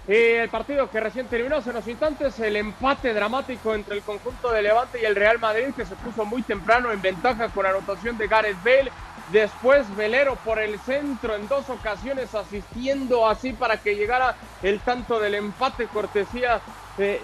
Y 0.07 0.13
el 0.13 0.51
partido 0.51 0.91
que 0.91 1.01
recién 1.01 1.27
terminó 1.29 1.57
hace 1.57 1.71
unos 1.71 1.89
instantes, 1.89 2.39
el 2.39 2.57
empate 2.57 3.15
dramático 3.15 3.75
entre 3.75 3.97
el 3.97 4.03
conjunto 4.03 4.53
de 4.53 4.61
Levante 4.61 5.01
y 5.01 5.05
el 5.07 5.17
Real 5.17 5.39
Madrid, 5.39 5.73
que 5.75 5.87
se 5.87 5.97
puso 5.97 6.27
muy 6.27 6.43
temprano 6.43 6.93
en 6.93 7.01
ventaja 7.01 7.49
con 7.49 7.65
anotación 7.65 8.19
de 8.19 8.29
Gareth 8.29 8.63
Bale. 8.63 8.93
Después 9.33 9.87
Velero 9.97 10.37
por 10.37 10.59
el 10.59 10.79
centro 10.81 11.35
en 11.35 11.49
dos 11.49 11.71
ocasiones 11.71 12.35
asistiendo 12.35 13.27
así 13.27 13.55
para 13.55 13.79
que 13.79 13.97
llegara 13.97 14.37
el 14.63 14.81
tanto 14.81 15.19
del 15.19 15.37
empate 15.37 15.87
cortesía 15.87 16.61
de, 16.99 17.19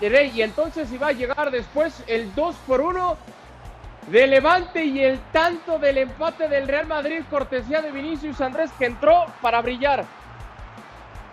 Rey. 0.00 0.30
Y 0.36 0.42
entonces 0.42 0.92
iba 0.92 1.08
a 1.08 1.12
llegar 1.12 1.50
después 1.50 2.04
el 2.06 2.32
2 2.36 2.54
por 2.66 2.80
1 2.80 3.16
de 4.08 4.26
Levante 4.28 4.84
y 4.84 5.00
el 5.00 5.18
tanto 5.32 5.80
del 5.80 5.98
empate 5.98 6.46
del 6.46 6.68
Real 6.68 6.86
Madrid 6.86 7.22
cortesía 7.28 7.82
de 7.82 7.90
Vinicius 7.90 8.40
Andrés 8.40 8.70
que 8.78 8.86
entró 8.86 9.24
para 9.40 9.60
brillar. 9.62 10.04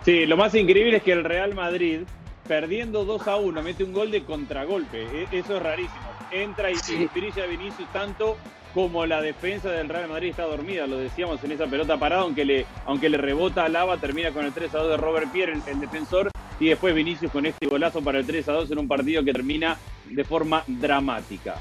Sí, 0.04 0.26
lo 0.26 0.36
más 0.36 0.54
increíble 0.54 0.96
es 0.96 1.02
que 1.04 1.12
el 1.12 1.22
Real 1.22 1.54
Madrid, 1.54 2.00
perdiendo 2.48 3.04
2 3.04 3.28
a 3.28 3.36
1, 3.36 3.62
mete 3.62 3.84
un 3.84 3.92
gol 3.92 4.10
de 4.10 4.24
contragolpe. 4.24 5.02
E, 5.02 5.28
eso 5.30 5.56
es 5.56 5.62
rarísimo. 5.62 6.00
Entra 6.32 6.70
y 6.70 6.76
sí. 6.76 7.08
brilla 7.14 7.46
Vinicius 7.46 7.90
tanto 7.92 8.36
como 8.74 9.06
la 9.06 9.20
defensa 9.20 9.70
del 9.70 9.88
Real 9.88 10.08
Madrid 10.08 10.30
está 10.30 10.44
dormida, 10.44 10.86
lo 10.86 10.96
decíamos 10.96 11.44
en 11.44 11.52
esa 11.52 11.66
pelota 11.66 11.98
parada, 11.98 12.22
aunque 12.22 12.44
le, 12.44 12.66
aunque 12.86 13.08
le 13.10 13.18
rebota 13.18 13.64
a 13.64 13.68
Lava, 13.68 13.98
termina 13.98 14.30
con 14.32 14.46
el 14.46 14.52
3 14.52 14.74
a 14.74 14.78
2 14.78 14.90
de 14.92 14.96
Robert 14.96 15.30
Pierre, 15.30 15.60
el, 15.66 15.80
defensor, 15.80 16.30
y 16.58 16.68
después 16.68 16.94
Vinicius 16.94 17.30
con 17.30 17.44
este 17.44 17.66
golazo 17.66 18.02
para 18.02 18.18
el 18.18 18.26
3 18.26 18.48
a 18.48 18.52
2 18.52 18.70
en 18.70 18.78
un 18.78 18.88
partido 18.88 19.22
que 19.22 19.32
termina 19.32 19.76
de 20.08 20.24
forma 20.24 20.64
dramática. 20.66 21.56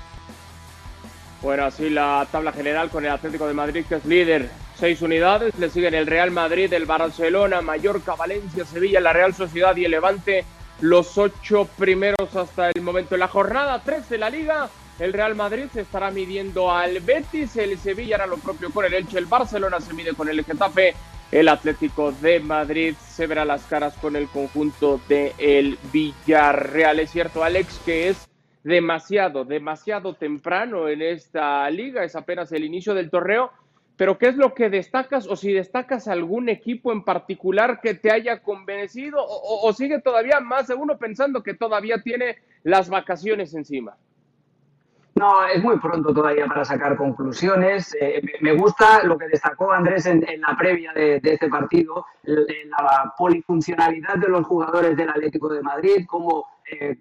Bueno, 1.42 1.66
así 1.66 1.90
la 1.90 2.26
tabla 2.32 2.54
general 2.54 2.90
con 2.90 3.04
el 3.04 3.12
Atlético 3.12 3.46
de 3.46 3.54
Madrid, 3.54 3.86
que 3.88 3.96
es 3.96 4.06
líder 4.06 4.50
seis 4.82 5.04
unidades, 5.04 5.54
le 5.60 5.70
siguen 5.70 5.94
el 5.94 6.08
Real 6.08 6.32
Madrid, 6.32 6.74
el 6.74 6.88
Barcelona, 6.88 7.62
Mallorca, 7.62 8.16
Valencia, 8.16 8.66
Sevilla, 8.66 9.00
la 9.00 9.14
Real 9.14 9.32
Sociedad 9.32 9.76
y 9.76 9.86
el 9.86 9.92
Levante, 9.92 10.44
los 10.80 11.20
ocho 11.20 11.70
primeros 11.78 12.36
hasta 12.36 12.72
el 12.72 12.82
momento. 12.82 13.14
En 13.14 13.20
la 13.20 13.28
jornada 13.28 13.80
3 13.86 14.10
de 14.10 14.18
la 14.18 14.32
Liga, 14.32 14.72
el 14.98 15.14
Real 15.14 15.36
Madrid 15.36 15.66
se 15.72 15.82
estará 15.82 16.10
midiendo 16.10 16.72
al 16.72 17.00
Betis, 17.00 17.56
el 17.58 17.78
Sevilla 17.78 18.16
hará 18.16 18.26
lo 18.26 18.38
propio 18.38 18.72
con 18.72 18.84
el 18.84 18.96
Elche, 18.96 19.20
el 19.20 19.28
Barcelona 19.28 19.80
se 19.82 19.94
mide 19.94 20.16
con 20.16 20.28
el 20.30 20.44
Getafe, 20.44 20.96
el 21.32 21.48
Atlético 21.48 22.12
de 22.14 22.40
Madrid 22.40 22.96
se 23.08 23.28
verá 23.28 23.46
las 23.46 23.64
caras 23.68 23.94
con 24.02 24.16
el 24.16 24.30
conjunto 24.30 25.00
de 25.08 25.36
el 25.38 25.78
Villarreal. 25.94 27.00
Es 27.00 27.12
cierto, 27.12 27.44
Alex, 27.44 27.80
que 27.86 28.10
es 28.10 28.28
demasiado, 28.64 29.46
demasiado 29.46 30.16
temprano 30.16 30.90
en 30.90 31.04
esta 31.04 31.70
liga, 31.70 32.04
es 32.04 32.16
apenas 32.16 32.52
el 32.52 32.64
inicio 32.64 32.96
del 32.96 33.12
torneo 33.12 33.52
pero 33.98 34.18
¿qué 34.18 34.30
es 34.30 34.36
lo 34.36 34.54
que 34.54 34.70
destacas 34.70 35.28
o 35.28 35.36
si 35.36 35.54
destacas 35.54 36.08
algún 36.08 36.50
equipo 36.50 36.92
en 36.92 37.04
particular 37.04 37.80
que 37.82 37.94
te 37.94 38.12
haya 38.12 38.42
convencido 38.42 39.18
o, 39.24 39.72
sigue 39.74 40.00
todavía 40.00 40.40
más 40.40 40.68
de 40.68 40.76
uno 40.76 40.98
pensando 40.98 41.44
que 41.44 41.54
todavía 41.54 42.02
tiene 42.02 42.38
las 42.64 42.90
vacaciones 42.90 43.54
encima? 43.54 43.96
No, 45.16 45.46
es 45.46 45.62
muy 45.62 45.78
pronto 45.78 46.14
todavía 46.14 46.48
para 46.48 46.66
sacar 46.66 46.96
conclusiones. 46.96 47.96
Eh, 48.00 48.22
me 48.40 48.54
gusta 48.54 49.04
lo 49.04 49.18
que 49.18 49.28
destacó 49.28 49.72
Andrés 49.72 50.06
en, 50.06 50.24
la 50.40 50.56
previa 50.58 50.94
de, 50.94 51.20
este 51.22 51.48
partido, 51.50 52.06
la 52.24 53.14
polifuncionalidad 53.18 54.16
de 54.16 54.30
los 54.30 54.48
jugadores 54.48 54.96
del 54.98 55.10
Atlético 55.10 55.50
de 55.50 55.62
Madrid, 55.62 56.06
cómo 56.08 56.48
eh, 56.72 56.98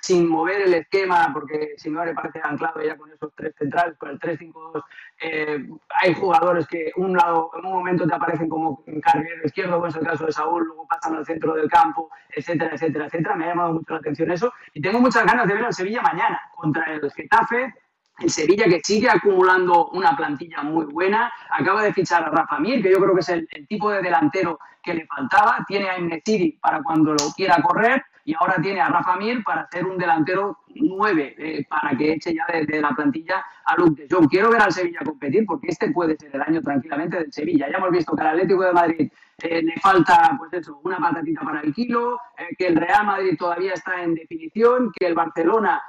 sin 0.00 0.26
mover 0.28 0.62
el 0.62 0.74
esquema, 0.74 1.30
porque 1.32 1.74
si 1.76 1.90
no 1.90 2.04
le 2.04 2.14
parece 2.14 2.40
anclado 2.42 2.82
ya 2.82 2.96
con 2.96 3.10
esos 3.12 3.32
tres 3.34 3.54
centrales, 3.58 3.98
con 3.98 4.08
el 4.08 4.18
3-5-2, 4.18 4.82
eh, 5.20 5.68
hay 6.02 6.14
jugadores 6.14 6.66
que 6.66 6.90
un 6.96 7.14
lado, 7.14 7.50
en 7.58 7.66
un 7.66 7.72
momento 7.72 8.06
te 8.06 8.14
aparecen 8.14 8.48
como 8.48 8.82
carrilero 9.02 9.44
izquierdo, 9.44 9.74
como 9.74 9.88
es 9.88 9.96
el 9.96 10.06
caso 10.06 10.24
de 10.24 10.32
Saúl, 10.32 10.64
luego 10.66 10.86
pasan 10.86 11.16
al 11.16 11.26
centro 11.26 11.54
del 11.54 11.68
campo, 11.68 12.10
etcétera, 12.30 12.74
etcétera, 12.74 13.06
etcétera. 13.06 13.34
Me 13.34 13.44
ha 13.44 13.48
llamado 13.48 13.74
mucho 13.74 13.92
la 13.92 13.98
atención 13.98 14.30
eso 14.30 14.52
y 14.72 14.80
tengo 14.80 15.00
muchas 15.00 15.26
ganas 15.26 15.46
de 15.46 15.54
ver 15.54 15.64
al 15.66 15.74
Sevilla 15.74 16.00
mañana 16.00 16.40
contra 16.54 16.92
el 16.94 17.10
Getafe. 17.10 17.74
El 18.20 18.30
Sevilla 18.30 18.64
que 18.66 18.80
sigue 18.82 19.10
acumulando 19.10 19.88
una 19.88 20.16
plantilla 20.16 20.62
muy 20.62 20.86
buena, 20.86 21.32
acaba 21.50 21.82
de 21.82 21.92
fichar 21.92 22.22
a 22.22 22.30
Rafa 22.30 22.60
Mir, 22.60 22.80
que 22.80 22.90
yo 22.90 22.98
creo 23.00 23.12
que 23.12 23.20
es 23.20 23.28
el, 23.28 23.48
tipo 23.68 23.90
de 23.90 24.00
delantero 24.00 24.60
que 24.82 24.94
le 24.94 25.06
faltaba, 25.06 25.64
tiene 25.66 25.90
a 25.90 25.96
Enesiri 25.96 26.52
para 26.52 26.80
cuando 26.82 27.12
lo 27.12 27.32
quiera 27.36 27.60
correr, 27.60 28.04
y 28.24 28.34
ahora 28.34 28.56
tiene 28.60 28.80
a 28.80 28.88
Rafa 28.88 29.16
Mir 29.16 29.44
para 29.44 29.68
ser 29.68 29.84
un 29.84 29.98
delantero 29.98 30.58
9, 30.74 31.34
eh, 31.38 31.66
para 31.68 31.96
que 31.96 32.12
eche 32.12 32.34
ya 32.34 32.46
de, 32.46 32.80
la 32.80 32.90
plantilla 32.90 33.44
a 33.64 33.76
Luke 33.76 34.06
de. 34.06 34.28
Quiero 34.28 34.50
ver 34.50 34.62
al 34.62 34.72
Sevilla 34.72 35.00
competir 35.04 35.44
porque 35.46 35.68
este 35.68 35.90
puede 35.90 36.16
ser 36.16 36.34
el 36.34 36.40
año 36.40 36.62
tranquilamente 36.62 37.18
del 37.18 37.32
Sevilla. 37.32 37.68
Ya 37.70 37.76
hemos 37.76 37.90
visto 37.90 38.16
que 38.16 38.22
al 38.22 38.28
Atlético 38.28 38.64
de 38.64 38.72
Madrid 38.72 39.12
eh, 39.42 39.62
le 39.62 39.74
falta 39.80 40.34
pues 40.38 40.52
eso, 40.54 40.80
una 40.82 40.98
patatita 40.98 41.42
para 41.42 41.60
el 41.60 41.74
kilo, 41.74 42.18
eh, 42.38 42.54
que 42.56 42.68
el 42.68 42.76
Real 42.76 43.06
Madrid 43.06 43.36
todavía 43.38 43.74
está 43.74 44.02
en 44.02 44.14
definición, 44.14 44.90
que 44.92 45.06
el 45.06 45.14
Barcelona 45.14 45.82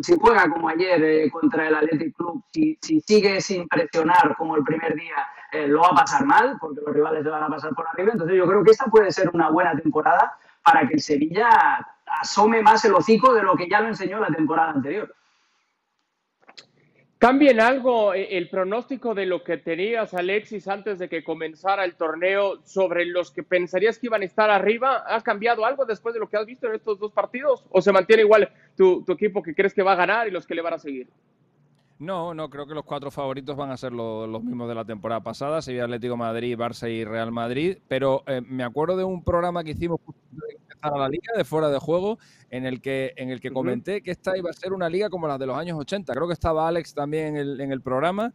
si 0.00 0.16
juega 0.18 0.48
como 0.48 0.68
ayer 0.70 1.30
contra 1.30 1.68
el 1.68 1.74
Athletic 1.74 2.16
Club, 2.16 2.42
si, 2.50 2.78
si, 2.80 3.00
sigue 3.00 3.40
sin 3.40 3.68
presionar 3.68 4.34
como 4.38 4.56
el 4.56 4.64
primer 4.64 4.94
día, 4.94 5.14
lo 5.68 5.82
va 5.82 5.88
a 5.88 5.94
pasar 5.94 6.24
mal, 6.24 6.56
porque 6.58 6.80
los 6.80 6.94
rivales 6.94 7.22
le 7.22 7.30
van 7.30 7.42
a 7.42 7.48
pasar 7.48 7.74
por 7.74 7.86
arriba. 7.86 8.12
Entonces 8.12 8.36
yo 8.36 8.46
creo 8.46 8.64
que 8.64 8.70
esta 8.70 8.86
puede 8.86 9.12
ser 9.12 9.30
una 9.34 9.50
buena 9.50 9.76
temporada 9.76 10.38
para 10.64 10.86
que 10.86 10.94
el 10.94 11.00
Sevilla 11.00 11.48
asome 12.06 12.62
más 12.62 12.84
el 12.84 12.94
hocico 12.94 13.34
de 13.34 13.42
lo 13.42 13.56
que 13.56 13.68
ya 13.68 13.80
lo 13.80 13.88
enseñó 13.88 14.20
la 14.20 14.28
temporada 14.28 14.70
anterior. 14.70 15.14
¿Cambien 17.22 17.60
algo 17.60 18.14
eh, 18.14 18.36
el 18.36 18.48
pronóstico 18.48 19.14
de 19.14 19.26
lo 19.26 19.44
que 19.44 19.56
tenías, 19.56 20.12
Alexis, 20.12 20.66
antes 20.66 20.98
de 20.98 21.08
que 21.08 21.22
comenzara 21.22 21.84
el 21.84 21.94
torneo 21.94 22.60
sobre 22.64 23.06
los 23.06 23.30
que 23.30 23.44
pensarías 23.44 23.96
que 23.96 24.08
iban 24.08 24.22
a 24.22 24.24
estar 24.24 24.50
arriba? 24.50 25.04
¿Ha 25.06 25.20
cambiado 25.20 25.64
algo 25.64 25.84
después 25.84 26.14
de 26.14 26.18
lo 26.18 26.28
que 26.28 26.36
has 26.36 26.46
visto 26.46 26.66
en 26.66 26.74
estos 26.74 26.98
dos 26.98 27.12
partidos? 27.12 27.64
¿O 27.70 27.80
se 27.80 27.92
mantiene 27.92 28.22
igual 28.22 28.50
tu, 28.76 29.04
tu 29.04 29.12
equipo 29.12 29.40
que 29.40 29.54
crees 29.54 29.72
que 29.72 29.84
va 29.84 29.92
a 29.92 29.96
ganar 29.96 30.26
y 30.26 30.32
los 30.32 30.48
que 30.48 30.56
le 30.56 30.62
van 30.62 30.74
a 30.74 30.78
seguir? 30.78 31.06
No, 32.02 32.34
no, 32.34 32.50
creo 32.50 32.66
que 32.66 32.74
los 32.74 32.84
cuatro 32.84 33.12
favoritos 33.12 33.56
van 33.56 33.70
a 33.70 33.76
ser 33.76 33.92
los, 33.92 34.42
mismos 34.42 34.68
de 34.68 34.74
la 34.74 34.84
temporada 34.84 35.22
pasada, 35.22 35.62
Sevilla 35.62 35.84
Atlético 35.84 36.16
Madrid, 36.16 36.58
Barça 36.58 36.90
y 36.90 37.04
Real 37.04 37.30
Madrid, 37.30 37.78
pero 37.86 38.24
eh, 38.26 38.40
me 38.40 38.64
acuerdo 38.64 38.96
de 38.96 39.04
un 39.04 39.22
programa 39.22 39.62
que 39.62 39.70
hicimos 39.70 40.00
a 40.80 40.98
la 40.98 41.08
liga 41.08 41.32
de 41.36 41.44
fuera 41.44 41.68
de 41.68 41.78
juego, 41.78 42.18
en 42.50 42.66
el 42.66 42.80
que, 42.80 43.12
en 43.16 43.30
el 43.30 43.40
que 43.40 43.52
comenté 43.52 44.02
que 44.02 44.10
esta 44.10 44.36
iba 44.36 44.50
a 44.50 44.52
ser 44.52 44.72
una 44.72 44.88
liga 44.88 45.10
como 45.10 45.28
la 45.28 45.38
de 45.38 45.46
los 45.46 45.56
años 45.56 45.78
80. 45.78 46.12
Creo 46.12 46.26
que 46.26 46.34
estaba 46.34 46.66
Alex 46.66 46.92
también 46.92 47.28
en 47.28 47.36
el, 47.36 47.60
en 47.60 47.70
el 47.70 47.80
programa. 47.82 48.32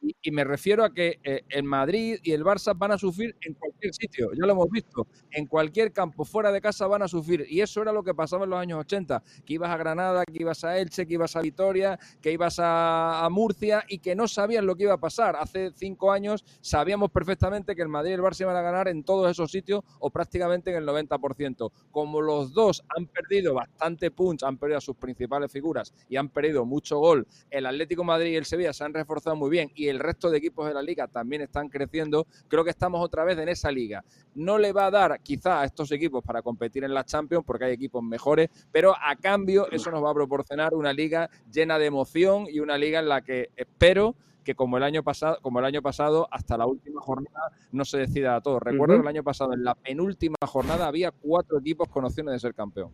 Y, 0.00 0.30
me 0.30 0.44
refiero 0.44 0.84
a 0.84 0.92
que 0.92 1.18
eh, 1.24 1.42
el 1.48 1.64
Madrid 1.64 2.18
y 2.22 2.32
el 2.32 2.44
Barça 2.44 2.76
van 2.76 2.92
a 2.92 2.98
sufrir 2.98 3.34
en 3.40 3.54
cualquier 3.54 3.92
sitio, 3.94 4.30
ya 4.32 4.46
lo 4.46 4.52
hemos 4.52 4.70
visto, 4.70 5.06
en 5.30 5.46
cualquier 5.46 5.92
campo, 5.92 6.24
fuera 6.24 6.52
de 6.52 6.60
casa 6.60 6.86
van 6.86 7.02
a 7.02 7.08
sufrir. 7.08 7.46
Y 7.48 7.60
eso 7.60 7.82
era 7.82 7.92
lo 7.92 8.04
que 8.04 8.14
pasaba 8.14 8.44
en 8.44 8.50
los 8.50 8.58
años 8.60 8.80
80, 8.80 9.22
que 9.44 9.54
ibas 9.54 9.70
a 9.70 9.76
Granada, 9.76 10.24
que 10.24 10.42
ibas 10.42 10.62
a 10.64 10.78
Elche, 10.78 11.06
que 11.06 11.14
ibas 11.14 11.34
a 11.34 11.40
Vitoria, 11.40 11.98
que 12.20 12.32
ibas 12.32 12.56
a, 12.60 13.26
Murcia 13.30 13.84
y 13.88 13.98
que 13.98 14.14
no 14.14 14.26
sabían 14.26 14.66
lo 14.66 14.74
que 14.76 14.84
iba 14.84 14.94
a 14.94 15.00
pasar. 15.00 15.36
Hace 15.36 15.70
cinco 15.74 16.12
años 16.12 16.44
sabíamos 16.60 17.10
perfectamente 17.10 17.76
que 17.76 17.82
el 17.82 17.88
Madrid 17.88 18.12
y 18.12 18.14
el 18.14 18.20
Barça 18.22 18.42
iban 18.42 18.56
a 18.56 18.62
ganar 18.62 18.88
en 18.88 19.04
todos 19.04 19.30
esos 19.30 19.50
sitios 19.50 19.82
o 19.98 20.10
prácticamente 20.10 20.70
en 20.70 20.76
el 20.76 20.86
90%. 20.86 21.70
Como 21.90 22.22
los 22.22 22.52
dos 22.52 22.82
han 22.96 23.06
perdido 23.06 23.54
bastante 23.54 24.10
punch, 24.10 24.44
han 24.44 24.56
perdido 24.56 24.78
a 24.78 24.80
sus 24.80 24.96
principales 24.96 25.52
figuras 25.52 25.92
y 26.08 26.16
han 26.16 26.28
perdido 26.28 26.64
mucho 26.64 26.98
gol, 26.98 27.26
el 27.50 27.66
Atlético 27.66 28.04
Madrid 28.04 28.32
y 28.32 28.36
el 28.36 28.44
Sevilla 28.44 28.72
se 28.72 28.84
han 28.84 28.94
reforzado 28.94 29.36
muy 29.36 29.50
bien 29.50 29.70
y 29.74 29.87
el 29.88 29.98
resto 29.98 30.30
de 30.30 30.38
equipos 30.38 30.66
de 30.68 30.74
la 30.74 30.82
liga 30.82 31.06
también 31.08 31.42
están 31.42 31.68
creciendo, 31.68 32.26
creo 32.48 32.64
que 32.64 32.70
estamos 32.70 33.04
otra 33.04 33.24
vez 33.24 33.38
en 33.38 33.48
esa 33.48 33.70
liga. 33.70 34.04
No 34.34 34.58
le 34.58 34.72
va 34.72 34.86
a 34.86 34.90
dar 34.90 35.20
quizá 35.20 35.60
a 35.60 35.64
estos 35.64 35.90
equipos 35.92 36.22
para 36.22 36.42
competir 36.42 36.84
en 36.84 36.94
la 36.94 37.04
Champions 37.04 37.44
porque 37.46 37.66
hay 37.66 37.72
equipos 37.72 38.02
mejores, 38.02 38.48
pero 38.72 38.94
a 38.94 39.16
cambio 39.16 39.70
eso 39.70 39.90
nos 39.90 40.02
va 40.02 40.10
a 40.10 40.14
proporcionar 40.14 40.74
una 40.74 40.92
liga 40.92 41.30
llena 41.50 41.78
de 41.78 41.86
emoción 41.86 42.46
y 42.48 42.60
una 42.60 42.78
liga 42.78 43.00
en 43.00 43.08
la 43.08 43.22
que 43.22 43.50
espero 43.56 44.14
que 44.48 44.54
como 44.54 44.78
el 44.78 44.82
año 44.82 45.02
pasado, 45.02 45.38
como 45.42 45.58
el 45.58 45.66
año 45.66 45.82
pasado, 45.82 46.26
hasta 46.30 46.56
la 46.56 46.64
última 46.64 47.02
jornada 47.02 47.52
no 47.70 47.84
se 47.84 47.98
decida 47.98 48.34
a 48.34 48.40
todo. 48.40 48.58
Recuerdo 48.58 48.94
que 48.94 49.02
el 49.02 49.08
año 49.08 49.22
pasado, 49.22 49.52
en 49.52 49.62
la 49.62 49.74
penúltima 49.74 50.36
jornada, 50.46 50.86
había 50.86 51.10
cuatro 51.10 51.58
equipos 51.58 51.86
con 51.88 52.06
opciones 52.06 52.32
de 52.32 52.38
ser 52.38 52.54
campeón. 52.54 52.90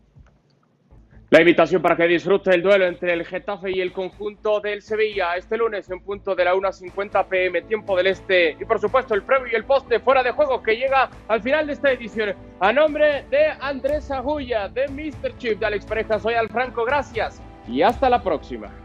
La 1.34 1.40
invitación 1.40 1.82
para 1.82 1.96
que 1.96 2.06
disfrute 2.06 2.54
el 2.54 2.62
duelo 2.62 2.86
entre 2.86 3.12
el 3.12 3.26
Getafe 3.26 3.72
y 3.72 3.80
el 3.80 3.90
conjunto 3.90 4.60
del 4.60 4.80
Sevilla 4.82 5.34
este 5.34 5.56
lunes 5.56 5.90
en 5.90 5.98
punto 5.98 6.32
de 6.36 6.44
la 6.44 6.54
1.50 6.54 7.26
pm, 7.26 7.62
tiempo 7.62 7.96
del 7.96 8.06
este. 8.06 8.52
Y 8.52 8.64
por 8.64 8.78
supuesto 8.78 9.14
el 9.14 9.24
previo 9.24 9.48
y 9.50 9.56
el 9.56 9.64
poste 9.64 9.98
fuera 9.98 10.22
de 10.22 10.30
juego 10.30 10.62
que 10.62 10.76
llega 10.76 11.10
al 11.26 11.42
final 11.42 11.66
de 11.66 11.72
esta 11.72 11.90
edición. 11.90 12.36
A 12.60 12.72
nombre 12.72 13.24
de 13.30 13.46
Andrés 13.60 14.12
Agulla, 14.12 14.68
de 14.68 14.86
Mr. 14.86 15.36
Chip, 15.38 15.58
de 15.58 15.66
Alex 15.66 15.84
Pareja, 15.86 16.20
soy 16.20 16.34
Al 16.34 16.48
Franco, 16.50 16.84
gracias 16.84 17.42
y 17.66 17.82
hasta 17.82 18.08
la 18.08 18.22
próxima. 18.22 18.83